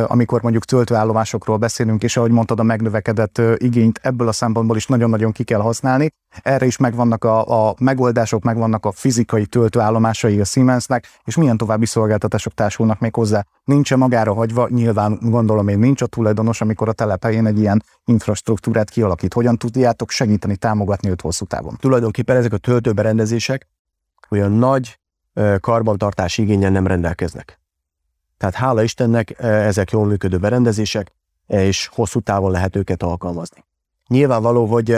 amikor 0.07 0.43
mondjuk 0.43 0.65
töltőállomásokról 0.65 1.57
beszélünk, 1.57 2.03
és 2.03 2.17
ahogy 2.17 2.31
mondtad, 2.31 2.61
a 2.61 2.63
megnövekedett 2.63 3.41
igényt 3.57 4.01
ebből 4.03 4.29
a 4.29 4.33
szempontból 4.33 4.77
is 4.77 4.87
nagyon-nagyon 4.87 5.33
ki 5.33 5.45
kell 5.45 5.61
használni. 5.61 6.11
Erre 6.43 6.67
is 6.67 6.77
megvannak 6.77 7.25
a, 7.25 7.69
a 7.69 7.75
megoldások, 7.79 8.43
megvannak 8.43 8.87
a 8.87 8.93
fizikai 8.93 9.47
töltőállomásai 9.47 10.41
a 10.41 10.45
Siemensnek, 10.45 11.07
és 11.25 11.37
milyen 11.37 11.57
további 11.57 11.87
szolgáltatások 11.87 12.55
társulnak 12.55 12.99
még 12.99 13.15
hozzá. 13.15 13.45
Nincs 13.65 13.95
magára 13.95 14.35
hagyva, 14.35 14.69
nyilván 14.69 15.19
gondolom 15.21 15.69
én 15.69 15.79
nincs 15.79 16.03
a 16.03 16.07
tulajdonos, 16.07 16.61
amikor 16.61 16.89
a 16.89 16.93
telephelyén 16.93 17.47
egy 17.47 17.59
ilyen 17.59 17.83
infrastruktúrát 18.05 18.91
kialakít. 18.91 19.35
Hogyan 19.35 19.57
tudjátok 19.57 20.11
segíteni, 20.11 20.57
támogatni 20.57 21.09
őt 21.09 21.21
hosszú 21.21 21.45
távon? 21.45 21.77
Tulajdonképpen 21.81 22.37
ezek 22.37 22.53
a 22.53 22.57
töltőberendezések 22.57 23.69
olyan 24.31 24.53
nagy 24.53 24.99
karbantartási 25.61 26.43
igényen 26.43 26.73
nem 26.73 26.87
rendelkeznek. 26.87 27.64
Tehát 28.45 28.59
hála 28.59 28.83
Istennek 28.83 29.35
e, 29.39 29.47
ezek 29.47 29.91
jól 29.91 30.07
működő 30.07 30.39
berendezések, 30.39 31.13
e, 31.47 31.65
és 31.65 31.87
hosszú 31.93 32.21
távon 32.21 32.51
lehet 32.51 32.77
őket 32.77 33.03
alkalmazni. 33.03 33.65
Nyilvánvaló, 34.09 34.67
hogy 34.67 34.97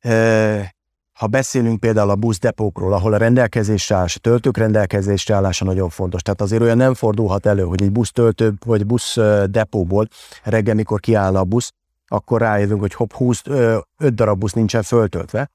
e, 0.00 0.74
ha 1.12 1.26
beszélünk 1.26 1.80
például 1.80 2.10
a 2.10 2.16
buszdepókról, 2.16 2.92
ahol 2.92 3.12
a 3.12 3.16
rendelkezésre 3.16 3.96
állás, 3.96 4.16
a 4.16 4.18
töltők 4.18 4.56
rendelkezésre 4.56 5.34
állása 5.34 5.64
nagyon 5.64 5.88
fontos. 5.88 6.22
Tehát 6.22 6.40
azért 6.40 6.62
olyan 6.62 6.76
nem 6.76 6.94
fordulhat 6.94 7.46
elő, 7.46 7.62
hogy 7.62 7.82
egy 7.82 7.92
busztöltő 7.92 8.54
vagy 8.64 8.86
busz 8.86 9.16
depóból 9.50 10.08
reggel, 10.42 10.74
mikor 10.74 11.00
kiállna 11.00 11.38
a 11.38 11.44
busz, 11.44 11.72
akkor 12.06 12.40
rájövünk, 12.40 12.80
hogy 12.80 12.94
hopp, 12.94 13.12
20, 13.12 13.42
5 13.46 14.14
darab 14.14 14.38
busz 14.38 14.52
nincsen 14.52 14.82
föltöltve. 14.82 15.50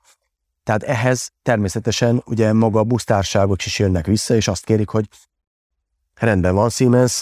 Tehát 0.63 0.83
ehhez 0.83 1.31
természetesen 1.43 2.23
ugye 2.25 2.53
maga 2.53 2.79
a 2.79 2.83
busztárságok 2.83 3.65
is 3.65 3.79
jönnek 3.79 4.05
vissza, 4.05 4.35
és 4.35 4.47
azt 4.47 4.65
kérik, 4.65 4.89
hogy 4.89 5.07
rendben 6.21 6.55
van 6.55 6.69
Siemens, 6.69 7.21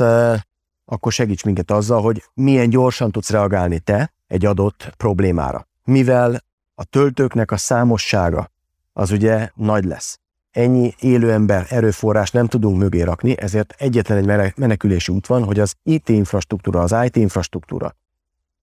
akkor 0.85 1.11
segíts 1.11 1.43
minket 1.43 1.71
azzal, 1.71 2.01
hogy 2.01 2.23
milyen 2.33 2.69
gyorsan 2.69 3.11
tudsz 3.11 3.29
reagálni 3.29 3.79
te 3.79 4.13
egy 4.27 4.45
adott 4.45 4.93
problémára. 4.97 5.67
Mivel 5.83 6.43
a 6.75 6.83
töltőknek 6.83 7.51
a 7.51 7.57
számossága 7.57 8.51
az 8.93 9.11
ugye 9.11 9.49
nagy 9.55 9.83
lesz. 9.83 10.19
Ennyi 10.51 10.93
élő 10.99 11.31
ember 11.31 11.65
erőforrás 11.69 12.31
nem 12.31 12.47
tudunk 12.47 12.77
mögé 12.77 13.01
rakni, 13.01 13.39
ezért 13.39 13.75
egyetlen 13.77 14.29
egy 14.29 14.53
menekülési 14.57 15.11
út 15.11 15.27
van, 15.27 15.43
hogy 15.43 15.59
az 15.59 15.73
IT 15.83 16.09
infrastruktúra, 16.09 16.81
az 16.81 16.95
IT 17.05 17.15
infrastruktúra 17.15 17.95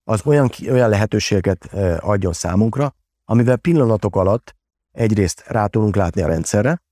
az 0.08 0.20
olyan, 0.24 0.50
olyan 0.70 0.88
lehetőséget 0.88 1.74
adjon 1.98 2.32
számunkra, 2.32 2.94
amivel 3.24 3.56
pillanatok 3.56 4.16
alatt 4.16 4.54
egyrészt 4.92 5.44
rá 5.46 5.66
tudunk 5.66 5.96
látni 5.96 6.22
a 6.22 6.26
rendszerre, 6.26 6.82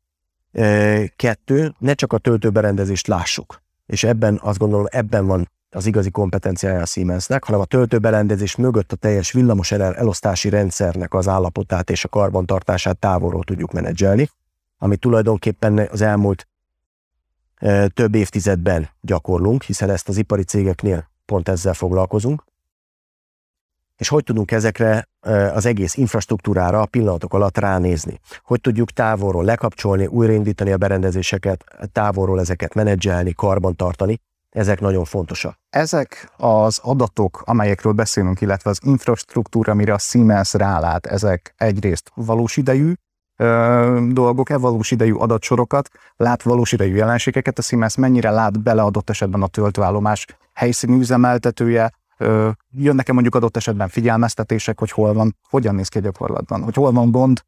Kettő, 1.17 1.75
ne 1.79 1.95
csak 1.95 2.12
a 2.12 2.19
töltőberendezést 2.19 3.07
lássuk, 3.07 3.62
és 3.87 4.05
ebben 4.05 4.38
azt 4.43 4.59
gondolom, 4.59 4.87
ebben 4.90 5.27
van 5.27 5.49
az 5.71 5.87
igazi 5.87 6.11
kompetenciája 6.11 6.81
a 6.81 6.87
Siemensnek, 6.87 7.45
hanem 7.45 7.61
a 7.61 7.64
töltőberendezés 7.64 8.57
mögött 8.57 8.93
a 8.93 8.97
teljes 8.97 9.33
villamos 9.33 9.73
elosztási 9.73 10.49
rendszernek 10.49 11.14
az 11.14 11.29
állapotát 11.29 11.90
és 11.90 12.05
a 12.05 12.09
karbantartását 12.09 12.99
távolról 12.99 13.45
tudjuk 13.45 13.73
menedzselni, 13.73 14.31
ami 14.79 14.97
tulajdonképpen 14.97 15.79
az 15.79 16.01
elmúlt 16.01 16.49
több 17.88 18.14
évtizedben 18.14 18.88
gyakorlunk, 19.01 19.62
hiszen 19.62 19.90
ezt 19.90 20.09
az 20.09 20.17
ipari 20.17 20.43
cégeknél 20.43 21.11
pont 21.25 21.49
ezzel 21.49 21.75
foglalkozunk. 21.75 22.45
És 23.97 24.09
hogy 24.09 24.25
tudunk 24.25 24.51
ezekre 24.51 25.09
az 25.55 25.67
egész 25.67 25.97
infrastruktúrára 25.97 26.87
pillanatok 26.87 27.35
alatt 27.35 27.59
ránézni. 27.59 28.21
Hogy 28.45 28.61
tudjuk 28.61 28.91
távolról 28.91 29.45
lekapcsolni, 29.45 30.07
újraindítani 30.07 30.73
a 30.73 30.77
berendezéseket, 30.77 31.65
távolról 31.93 32.41
ezeket 32.41 32.75
menedzselni, 32.75 33.33
karbantartani, 33.33 34.21
ezek 34.51 34.81
nagyon 34.81 35.05
fontosak. 35.05 35.59
Ezek 35.71 36.33
az 36.37 36.81
adatok, 36.83 37.43
amelyekről 37.45 37.93
beszélünk, 37.93 38.41
illetve 38.41 38.71
az 38.71 38.79
infrastruktúra, 38.83 39.73
amire 39.73 39.93
a 39.93 39.99
Siemens 39.99 40.53
rálát, 40.53 41.07
ezek 41.07 41.55
egyrészt 41.57 42.11
valós 42.15 42.57
idejű 42.57 42.93
ö, 43.37 44.09
dolgok-e, 44.11 44.57
valós 44.57 44.91
idejű 44.91 45.13
adatsorokat, 45.13 45.89
lát 46.17 46.43
valós 46.43 46.73
idejű 46.73 46.95
jelenségeket, 46.95 47.59
a 47.59 47.63
Siemens 47.63 47.97
mennyire 47.97 48.31
lát 48.31 48.63
bele 48.63 48.83
adott 48.83 49.11
esetben 49.11 49.43
a 49.43 49.47
töltőállomás 49.47 50.27
helyszíni 50.53 50.99
üzemeltetője, 50.99 51.93
jönnek-e 52.70 53.12
mondjuk 53.12 53.35
adott 53.35 53.57
esetben 53.57 53.88
figyelmeztetések, 53.88 54.79
hogy 54.79 54.90
hol 54.90 55.12
van, 55.12 55.37
hogyan 55.48 55.74
néz 55.74 55.88
ki 55.88 55.98
a 55.98 56.00
gyakorlatban, 56.00 56.62
hogy 56.62 56.74
hol 56.74 56.92
van 56.92 57.11
gond? 57.11 57.44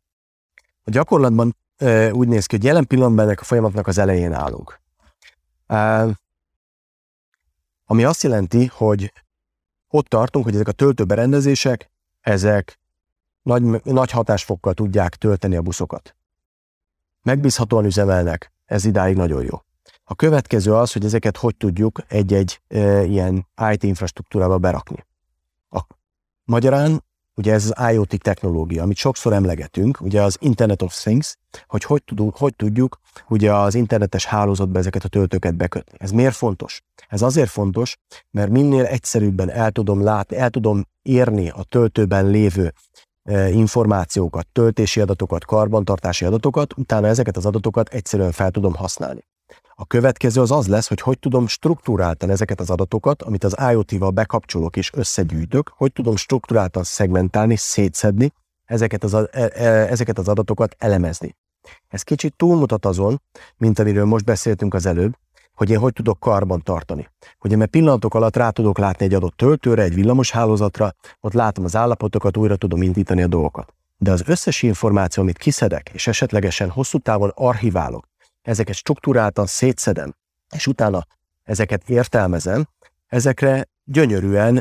A 0.85 0.90
gyakorlatban 0.90 1.57
úgy 2.12 2.29
néz 2.29 2.46
ki, 2.46 2.57
hogy 2.57 2.64
jelen 2.64 2.87
pillanatban 2.87 3.24
ennek 3.24 3.40
a 3.40 3.44
folyamatnak 3.44 3.87
az 3.87 3.98
elején 3.98 4.33
állunk. 4.33 4.81
Ami 7.85 8.05
azt 8.05 8.22
jelenti, 8.22 8.66
hogy 8.66 9.12
ott 9.88 10.07
tartunk, 10.07 10.44
hogy 10.44 10.55
ezek 10.55 10.68
a 10.68 10.72
töltőberendezések, 10.72 11.90
ezek 12.20 12.79
nagy, 13.42 13.62
nagy 13.85 14.11
hatásfokkal 14.11 14.74
tudják 14.74 15.14
tölteni 15.14 15.57
a 15.57 15.62
buszokat. 15.62 16.16
Megbízhatóan 17.22 17.85
üzemelnek, 17.85 18.52
ez 18.64 18.85
idáig 18.85 19.16
nagyon 19.16 19.44
jó. 19.44 19.62
A 20.09 20.14
következő 20.14 20.75
az, 20.75 20.92
hogy 20.92 21.05
ezeket 21.05 21.37
hogy 21.37 21.57
tudjuk 21.57 22.01
egy-egy 22.09 22.61
e, 22.69 23.05
ilyen 23.05 23.47
IT 23.73 23.83
infrastruktúrába 23.83 24.59
berakni. 24.59 25.07
A 25.71 25.81
magyarán 26.45 27.05
ugye 27.35 27.53
ez 27.53 27.73
az 27.75 27.92
IoT 27.92 28.19
technológia, 28.23 28.83
amit 28.83 28.97
sokszor 28.97 29.33
emlegetünk, 29.33 30.01
ugye 30.01 30.23
az 30.23 30.37
Internet 30.40 30.83
of 30.83 31.01
Things, 31.01 31.37
hogy 31.66 31.85
hogy 31.85 32.03
tudunk, 32.05 32.37
hogy 32.37 32.57
tudjuk 32.57 33.01
ugye 33.29 33.55
az 33.55 33.75
internetes 33.75 34.25
hálózatba 34.25 34.79
ezeket 34.79 35.05
a 35.05 35.09
töltőket 35.09 35.55
bekötni. 35.55 35.99
Ez 36.01 36.11
miért 36.11 36.35
fontos? 36.35 36.83
Ez 37.09 37.23
azért 37.23 37.51
fontos, 37.51 37.97
mert 38.31 38.51
minél 38.51 38.85
egyszerűbben 38.85 39.51
el 39.51 39.71
tudom 39.71 40.03
látni, 40.03 40.37
el 40.37 40.51
tudom 40.51 40.85
érni 41.03 41.49
a 41.49 41.62
töltőben 41.62 42.27
lévő 42.27 42.73
információkat, 43.51 44.47
töltési 44.53 45.01
adatokat, 45.01 45.45
karbantartási 45.45 46.25
adatokat, 46.25 46.77
utána 46.77 47.07
ezeket 47.07 47.37
az 47.37 47.47
adatokat 47.47 47.88
egyszerűen 47.88 48.33
fel 48.33 48.51
tudom 48.51 48.75
használni. 48.75 49.25
A 49.79 49.87
következő 49.87 50.41
az 50.41 50.51
az 50.51 50.67
lesz, 50.67 50.89
hogy 50.89 51.01
hogy 51.01 51.19
tudom 51.19 51.47
struktúráltan 51.47 52.31
ezeket 52.31 52.61
az 52.61 52.71
adatokat, 52.71 53.23
amit 53.23 53.45
az 53.45 53.57
IoT-val 53.71 54.11
bekapcsolok 54.11 54.77
és 54.77 54.93
összegyűjtök, 54.93 55.73
hogy 55.77 55.93
tudom 55.93 56.17
struktúráltan 56.17 56.83
szegmentálni, 56.83 57.57
szétszedni, 57.57 58.33
ezeket 58.65 59.05
az, 59.05 59.15
e, 59.15 59.29
e, 59.33 59.65
ezeket 59.67 60.19
az 60.19 60.29
adatokat 60.29 60.75
elemezni. 60.79 61.37
Ez 61.89 62.03
kicsit 62.03 62.37
túlmutat 62.37 62.87
azon, 62.87 63.23
mint 63.57 63.79
amiről 63.79 64.05
most 64.05 64.25
beszéltünk 64.25 64.75
az 64.75 64.87
előbb, 64.87 65.12
hogy 65.55 65.71
én 65.71 65.79
hogy 65.79 65.93
tudok 65.93 66.21
karban 66.21 66.62
tartani. 66.62 67.09
Hogy 67.39 67.53
én 67.53 67.71
pillanatok 67.71 68.15
alatt 68.15 68.37
rá 68.37 68.51
tudok 68.51 68.79
látni 68.79 69.05
egy 69.05 69.15
adott 69.15 69.37
töltőre, 69.37 69.83
egy 69.83 69.95
villamos 69.95 70.31
hálózatra, 70.31 70.95
ott 71.21 71.33
látom 71.33 71.65
az 71.65 71.77
állapotokat, 71.77 72.37
újra 72.37 72.57
tudom 72.57 72.83
indítani 72.83 73.23
a 73.23 73.27
dolgokat. 73.27 73.75
De 73.99 74.11
az 74.11 74.23
összes 74.27 74.62
információ, 74.62 75.23
amit 75.23 75.39
kiszedek, 75.39 75.91
és 75.93 76.07
esetlegesen 76.07 76.71
hosszú 76.71 76.99
távon 76.99 77.33
archiválok, 77.35 78.07
ezeket 78.47 78.75
struktúráltan 78.75 79.47
szétszedem, 79.47 80.15
és 80.55 80.67
utána 80.67 81.07
ezeket 81.43 81.91
értelmezem, 81.91 82.69
ezekre 83.07 83.69
gyönyörűen 83.85 84.57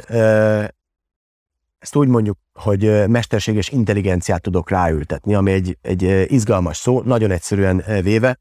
ezt 1.77 1.95
úgy 1.95 2.07
mondjuk, 2.07 2.37
hogy 2.53 3.07
mesterséges 3.07 3.69
intelligenciát 3.69 4.41
tudok 4.41 4.69
ráültetni, 4.69 5.35
ami 5.35 5.51
egy, 5.51 5.77
egy 5.81 6.31
izgalmas 6.31 6.77
szó, 6.77 7.01
nagyon 7.01 7.31
egyszerűen 7.31 7.83
véve, 8.01 8.39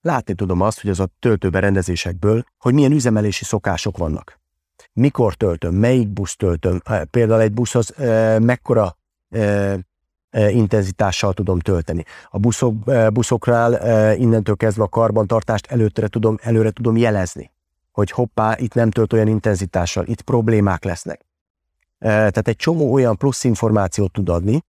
látni 0.00 0.34
tudom 0.34 0.60
azt, 0.60 0.80
hogy 0.80 0.90
az 0.90 1.00
a 1.00 1.08
töltőberendezésekből, 1.18 2.44
hogy 2.58 2.74
milyen 2.74 2.92
üzemelési 2.92 3.44
szokások 3.44 3.96
vannak. 3.96 4.40
Mikor 4.92 5.34
töltöm, 5.34 5.74
melyik 5.74 6.08
busz 6.08 6.36
töltöm, 6.36 6.82
például 7.10 7.40
egy 7.40 7.52
buszhoz 7.52 7.94
mekkora 8.38 8.96
intenzitással 10.34 11.32
tudom 11.32 11.58
tölteni. 11.58 12.04
A 12.30 12.38
buszok, 12.38 12.74
e, 12.86 13.10
buszoknál 13.10 13.78
e, 13.78 14.14
innentől 14.14 14.56
kezdve 14.56 14.82
a 14.82 14.88
karbantartást 14.88 15.66
előtre 15.66 16.08
tudom, 16.08 16.38
előre 16.42 16.70
tudom 16.70 16.96
jelezni, 16.96 17.50
hogy 17.92 18.10
hoppá, 18.10 18.56
itt 18.58 18.74
nem 18.74 18.90
tölt 18.90 19.12
olyan 19.12 19.28
intenzitással, 19.28 20.04
itt 20.06 20.20
problémák 20.20 20.84
lesznek. 20.84 21.20
Tehát 21.98 22.48
egy 22.48 22.56
csomó 22.56 22.92
olyan 22.92 23.16
plusz 23.16 23.44
információt 23.44 24.12
tud 24.12 24.28
adni, 24.28 24.62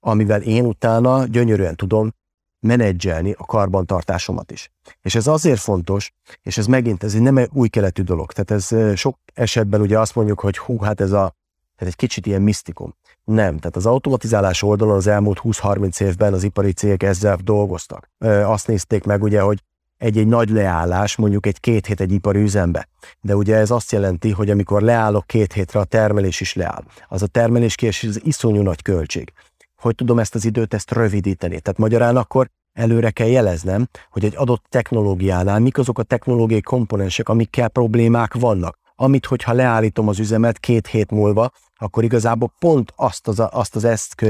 amivel 0.00 0.42
én 0.42 0.64
utána 0.64 1.24
gyönyörűen 1.24 1.76
tudom 1.76 2.12
menedzselni 2.60 3.34
a 3.38 3.44
karbantartásomat 3.44 4.50
is. 4.50 4.72
És 5.02 5.14
ez 5.14 5.26
azért 5.26 5.60
fontos, 5.60 6.12
és 6.42 6.58
ez 6.58 6.66
megint 6.66 7.02
ez 7.02 7.12
nem 7.12 7.36
egy 7.36 7.50
új 7.52 7.68
keletű 7.68 8.02
dolog. 8.02 8.32
Tehát 8.32 8.50
ez 8.50 8.96
sok 8.98 9.18
esetben 9.34 9.80
ugye 9.80 9.98
azt 9.98 10.14
mondjuk, 10.14 10.40
hogy 10.40 10.58
hú, 10.58 10.78
hát 10.78 11.00
ez 11.00 11.12
a, 11.12 11.34
ez 11.76 11.86
egy 11.86 11.96
kicsit 11.96 12.26
ilyen 12.26 12.42
misztikum. 12.42 12.94
Nem, 13.26 13.58
tehát 13.58 13.76
az 13.76 13.86
automatizálás 13.86 14.62
oldalon 14.62 14.96
az 14.96 15.06
elmúlt 15.06 15.40
20-30 15.42 16.00
évben 16.00 16.32
az 16.32 16.42
ipari 16.42 16.72
cégek 16.72 17.02
ezzel 17.02 17.38
dolgoztak. 17.44 18.10
Azt 18.44 18.66
nézték 18.66 19.04
meg 19.04 19.22
ugye, 19.22 19.40
hogy 19.40 19.62
egy-egy 19.96 20.26
nagy 20.26 20.50
leállás, 20.50 21.16
mondjuk 21.16 21.46
egy 21.46 21.60
két 21.60 21.86
hét 21.86 22.00
egy 22.00 22.12
ipari 22.12 22.40
üzembe. 22.40 22.88
De 23.20 23.36
ugye 23.36 23.56
ez 23.56 23.70
azt 23.70 23.92
jelenti, 23.92 24.30
hogy 24.30 24.50
amikor 24.50 24.82
leállok 24.82 25.26
két 25.26 25.52
hétre, 25.52 25.80
a 25.80 25.84
termelés 25.84 26.40
is 26.40 26.54
leáll. 26.54 26.84
Az 27.08 27.22
a 27.22 27.26
termelés 27.26 27.74
késés, 27.74 28.08
az 28.08 28.20
iszonyú 28.24 28.62
nagy 28.62 28.82
költség. 28.82 29.32
Hogy 29.76 29.94
tudom 29.94 30.18
ezt 30.18 30.34
az 30.34 30.44
időt, 30.44 30.74
ezt 30.74 30.92
rövidíteni? 30.92 31.60
Tehát 31.60 31.78
magyarán 31.78 32.16
akkor 32.16 32.48
előre 32.72 33.10
kell 33.10 33.28
jeleznem, 33.28 33.88
hogy 34.10 34.24
egy 34.24 34.36
adott 34.36 34.64
technológiánál 34.68 35.58
mik 35.58 35.78
azok 35.78 35.98
a 35.98 36.02
technológiai 36.02 36.60
komponensek, 36.60 37.28
amikkel 37.28 37.68
problémák 37.68 38.34
vannak. 38.34 38.78
Amit, 38.96 39.26
hogyha 39.26 39.52
leállítom 39.52 40.08
az 40.08 40.18
üzemet 40.18 40.58
két 40.58 40.86
hét 40.86 41.10
múlva, 41.10 41.50
akkor 41.78 42.04
igazából 42.04 42.52
pont 42.58 42.92
azt 42.96 43.28
az, 43.28 43.42
azt 43.50 43.76
az 43.76 43.84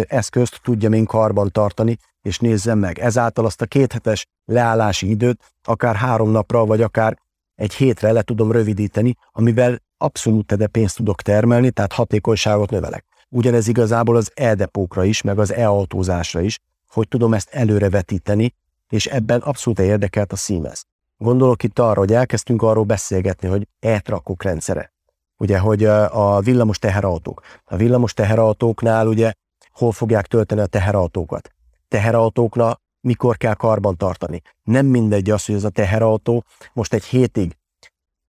eszközt 0.08 0.60
tudja 0.62 0.90
én 0.90 1.04
karban 1.04 1.50
tartani, 1.52 1.98
és 2.22 2.38
nézzem 2.38 2.78
meg. 2.78 2.98
Ezáltal 2.98 3.44
azt 3.44 3.62
a 3.62 3.66
kéthetes 3.66 4.26
leállási 4.44 5.10
időt 5.10 5.54
akár 5.62 5.96
három 5.96 6.30
napra, 6.30 6.66
vagy 6.66 6.82
akár 6.82 7.18
egy 7.54 7.74
hétre 7.74 8.12
le 8.12 8.22
tudom 8.22 8.52
rövidíteni, 8.52 9.16
amivel 9.32 9.82
abszolút 9.98 10.46
tede 10.46 10.66
pénzt 10.66 10.96
tudok 10.96 11.22
termelni, 11.22 11.70
tehát 11.70 11.92
hatékonyságot 11.92 12.70
növelek. 12.70 13.04
Ugyanez 13.28 13.68
igazából 13.68 14.16
az 14.16 14.30
e-depókra 14.34 15.04
is, 15.04 15.22
meg 15.22 15.38
az 15.38 15.52
e-autózásra 15.52 16.40
is, 16.40 16.58
hogy 16.88 17.08
tudom 17.08 17.34
ezt 17.34 17.48
előrevetíteni, 17.50 18.54
és 18.88 19.06
ebben 19.06 19.40
abszolút 19.40 19.78
érdekelt 19.78 20.32
a 20.32 20.36
Siemens. 20.36 20.84
Gondolok 21.16 21.62
itt 21.62 21.78
arra, 21.78 21.98
hogy 21.98 22.12
elkezdtünk 22.12 22.62
arról 22.62 22.84
beszélgetni, 22.84 23.48
hogy 23.48 23.68
e-trakok 23.78 24.42
rendszere. 24.42 24.95
Ugye, 25.38 25.58
hogy 25.58 25.84
a 25.84 26.40
villamos 26.40 26.78
teherautók. 26.78 27.42
A 27.64 27.76
villamos 27.76 28.14
teherautóknál 28.14 29.06
ugye 29.06 29.32
hol 29.70 29.92
fogják 29.92 30.26
tölteni 30.26 30.60
a 30.60 30.66
teherautókat. 30.66 31.50
Teherautóknak 31.88 32.80
mikor 33.00 33.36
kell 33.36 33.54
karban 33.54 33.96
tartani. 33.96 34.42
Nem 34.62 34.86
mindegy 34.86 35.30
az, 35.30 35.44
hogy 35.44 35.54
ez 35.54 35.64
a 35.64 35.70
teherautó 35.70 36.44
most 36.72 36.92
egy 36.92 37.04
hétig 37.04 37.56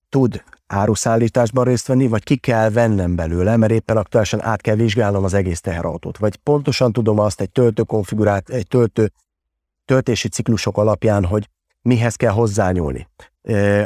tud 0.10 0.44
áruszállításban 0.68 1.64
részt 1.64 1.88
venni, 1.88 2.08
vagy 2.08 2.24
ki 2.24 2.38
kell 2.38 2.70
vennem 2.70 3.16
belőle, 3.16 3.58
mert 3.58 3.72
éppen 3.72 3.98
aktuálisan 3.98 4.44
át 4.44 4.62
kell 4.62 4.76
vizsgálnom 4.76 5.24
az 5.24 5.34
egész 5.34 5.62
teherautót. 5.62 6.18
Vagy 6.18 6.36
pontosan 6.36 6.92
tudom 6.92 7.20
azt 7.20 7.42
egy 7.42 7.52
töltő 7.52 7.84
konfigurát, 7.84 8.50
egy 8.50 8.68
töltő 8.68 9.12
töltési 9.86 10.28
ciklusok 10.28 10.78
alapján, 10.78 11.26
hogy 11.26 11.50
mihez 11.88 12.16
kell 12.16 12.32
hozzányúlni, 12.32 13.08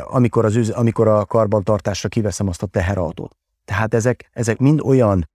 amikor, 0.03 0.45
az, 0.45 0.69
amikor 0.69 1.07
a 1.07 1.25
karbantartásra 1.25 2.09
kiveszem 2.09 2.47
azt 2.47 2.63
a 2.63 2.65
teherautót. 2.65 3.35
Tehát 3.65 3.93
ezek, 3.93 4.29
ezek 4.33 4.57
mind 4.57 4.81
olyan 4.83 5.29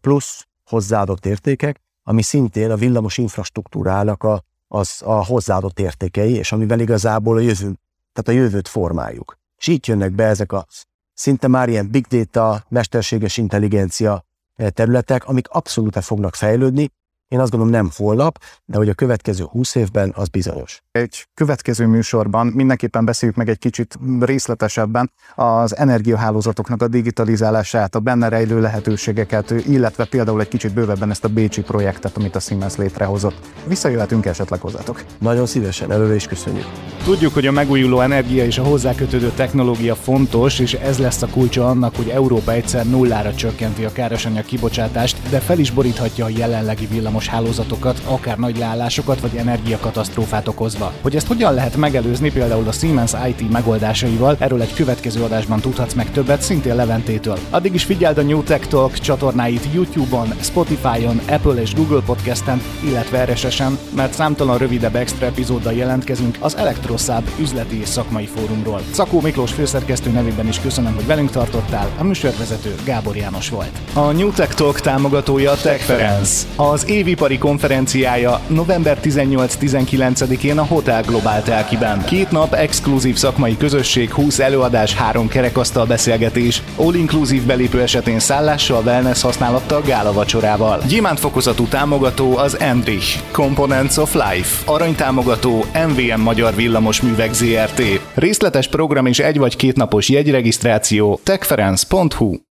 plusz 0.00 0.46
hozzáadott 0.64 1.26
értékek, 1.26 1.80
ami 2.02 2.22
szintén 2.22 2.70
a 2.70 2.76
villamos 2.76 3.18
infrastruktúrának 3.18 4.22
a, 4.22 4.42
az 4.68 5.02
a 5.04 5.24
hozzáadott 5.24 5.80
értékei, 5.80 6.34
és 6.34 6.52
amivel 6.52 6.80
igazából 6.80 7.36
a 7.36 7.40
jövő, 7.40 7.72
tehát 8.12 8.28
a 8.28 8.32
jövőt 8.32 8.68
formáljuk. 8.68 9.38
És 9.56 9.66
így 9.66 9.88
jönnek 9.88 10.12
be 10.12 10.24
ezek 10.24 10.52
a 10.52 10.66
szinte 11.14 11.48
már 11.48 11.68
ilyen 11.68 11.90
big 11.90 12.06
data, 12.06 12.64
mesterséges 12.68 13.36
intelligencia 13.36 14.24
területek, 14.68 15.28
amik 15.28 15.48
abszolút 15.48 16.04
fognak 16.04 16.34
fejlődni, 16.34 16.90
én 17.32 17.40
azt 17.40 17.50
gondolom 17.50 17.74
nem 17.74 17.90
holnap, 17.96 18.38
de 18.64 18.76
hogy 18.76 18.88
a 18.88 18.94
következő 18.94 19.44
20 19.44 19.74
évben 19.74 20.12
az 20.16 20.28
bizonyos. 20.28 20.82
Egy 20.90 21.26
következő 21.34 21.86
műsorban 21.86 22.46
mindenképpen 22.46 23.04
beszéljük 23.04 23.36
meg 23.36 23.48
egy 23.48 23.58
kicsit 23.58 23.98
részletesebben 24.20 25.12
az 25.34 25.76
energiahálózatoknak 25.76 26.82
a 26.82 26.88
digitalizálását, 26.88 27.94
a 27.94 28.00
benne 28.00 28.28
rejlő 28.28 28.60
lehetőségeket, 28.60 29.50
illetve 29.50 30.04
például 30.04 30.40
egy 30.40 30.48
kicsit 30.48 30.74
bővebben 30.74 31.10
ezt 31.10 31.24
a 31.24 31.28
Bécsi 31.28 31.62
projektet, 31.62 32.16
amit 32.16 32.36
a 32.36 32.40
Siemens 32.40 32.76
létrehozott. 32.76 33.50
Visszajöhetünk 33.66 34.26
esetleg 34.26 34.60
hozzátok. 34.60 35.04
Nagyon 35.18 35.46
szívesen, 35.46 35.92
előre 35.92 36.14
is 36.14 36.26
köszönjük. 36.26 36.66
Tudjuk, 37.04 37.34
hogy 37.34 37.46
a 37.46 37.52
megújuló 37.52 38.00
energia 38.00 38.44
és 38.44 38.58
a 38.58 38.62
hozzákötődő 38.62 39.32
technológia 39.34 39.94
fontos, 39.94 40.58
és 40.58 40.72
ez 40.74 40.98
lesz 40.98 41.22
a 41.22 41.26
kulcsa 41.26 41.68
annak, 41.68 41.96
hogy 41.96 42.08
Európa 42.08 42.52
egyszer 42.52 42.86
nullára 42.86 43.34
csökkenti 43.34 43.84
a 43.84 43.92
károsanyag 43.92 44.44
kibocsátást, 44.44 45.30
de 45.30 45.40
fel 45.40 45.58
is 45.58 45.70
boríthatja 45.70 46.24
a 46.24 46.28
jelenlegi 46.28 46.86
villamos 46.86 47.21
villamos 47.22 47.28
hálózatokat, 47.28 48.02
akár 48.04 48.38
nagy 48.38 48.58
leállásokat 48.58 49.20
vagy 49.20 49.36
energiakatasztrófát 49.36 50.48
okozva. 50.48 50.92
Hogy 51.02 51.16
ezt 51.16 51.26
hogyan 51.26 51.54
lehet 51.54 51.76
megelőzni 51.76 52.30
például 52.30 52.68
a 52.68 52.72
Siemens 52.72 53.12
IT 53.28 53.50
megoldásaival, 53.50 54.36
erről 54.38 54.62
egy 54.62 54.74
következő 54.74 55.22
adásban 55.22 55.60
tudhatsz 55.60 55.94
meg 55.94 56.10
többet 56.10 56.42
szintén 56.42 56.74
Leventétől. 56.74 57.38
Addig 57.50 57.74
is 57.74 57.84
figyeld 57.84 58.18
a 58.18 58.22
New 58.22 58.42
Tech 58.42 58.66
Talk 58.66 58.98
csatornáit 58.98 59.66
YouTube-on, 59.72 60.34
Spotify-on, 60.40 61.20
Apple 61.28 61.60
és 61.60 61.74
Google 61.74 62.00
Podcast-en, 62.00 62.62
illetve 62.84 63.24
RSS-en, 63.24 63.78
mert 63.96 64.14
számtalan 64.14 64.58
rövidebb 64.58 64.94
extra 64.94 65.26
epizóddal 65.26 65.72
jelentkezünk 65.72 66.36
az 66.40 66.56
Elektroszáb 66.56 67.28
üzleti 67.40 67.80
és 67.80 67.88
szakmai 67.88 68.26
fórumról. 68.26 68.80
Szakó 68.90 69.20
Miklós 69.20 69.52
főszerkesztő 69.52 70.10
nevében 70.10 70.48
is 70.48 70.60
köszönöm, 70.60 70.94
hogy 70.94 71.06
velünk 71.06 71.30
tartottál, 71.30 71.90
a 71.98 72.04
műsorvezető 72.04 72.74
Gábor 72.84 73.16
János 73.16 73.48
volt. 73.48 73.80
A 73.94 74.12
New 74.12 74.30
Tech 74.30 74.54
Talk 74.54 74.80
támogatója 74.80 75.52
Techference. 75.54 76.46
Az 76.56 76.88
évi 76.88 77.11
évipari 77.12 77.38
konferenciája 77.38 78.40
november 78.46 78.98
18-19-én 79.02 80.58
a 80.58 80.64
Hotel 80.64 81.02
Global 81.02 81.42
Telkiben. 81.42 82.04
Két 82.04 82.30
nap 82.30 82.54
exkluzív 82.54 83.16
szakmai 83.16 83.56
közösség, 83.56 84.12
20 84.12 84.38
előadás, 84.38 84.94
három 84.94 85.28
kerekasztal 85.28 85.86
beszélgetés, 85.86 86.62
all-inclusive 86.76 87.46
belépő 87.46 87.80
esetén 87.80 88.18
szállással, 88.18 88.82
wellness 88.84 89.22
használattal, 89.22 89.82
gála 89.82 90.12
vacsorával. 90.12 90.82
Gyémánt 90.88 91.18
fokozatú 91.18 91.64
támogató 91.64 92.36
az 92.36 92.60
Enrich, 92.60 93.18
Components 93.30 93.96
of 93.96 94.14
Life, 94.14 94.62
arany 94.72 94.94
támogató 94.94 95.64
MVM 95.88 96.20
Magyar 96.20 96.54
Villamos 96.54 97.00
Művek 97.00 97.32
ZRT. 97.32 97.82
Részletes 98.14 98.68
program 98.68 99.06
és 99.06 99.18
egy 99.18 99.38
vagy 99.38 99.56
két 99.56 99.76
napos 99.76 100.08
jegyregisztráció 100.08 101.20
techference.hu 101.22 102.50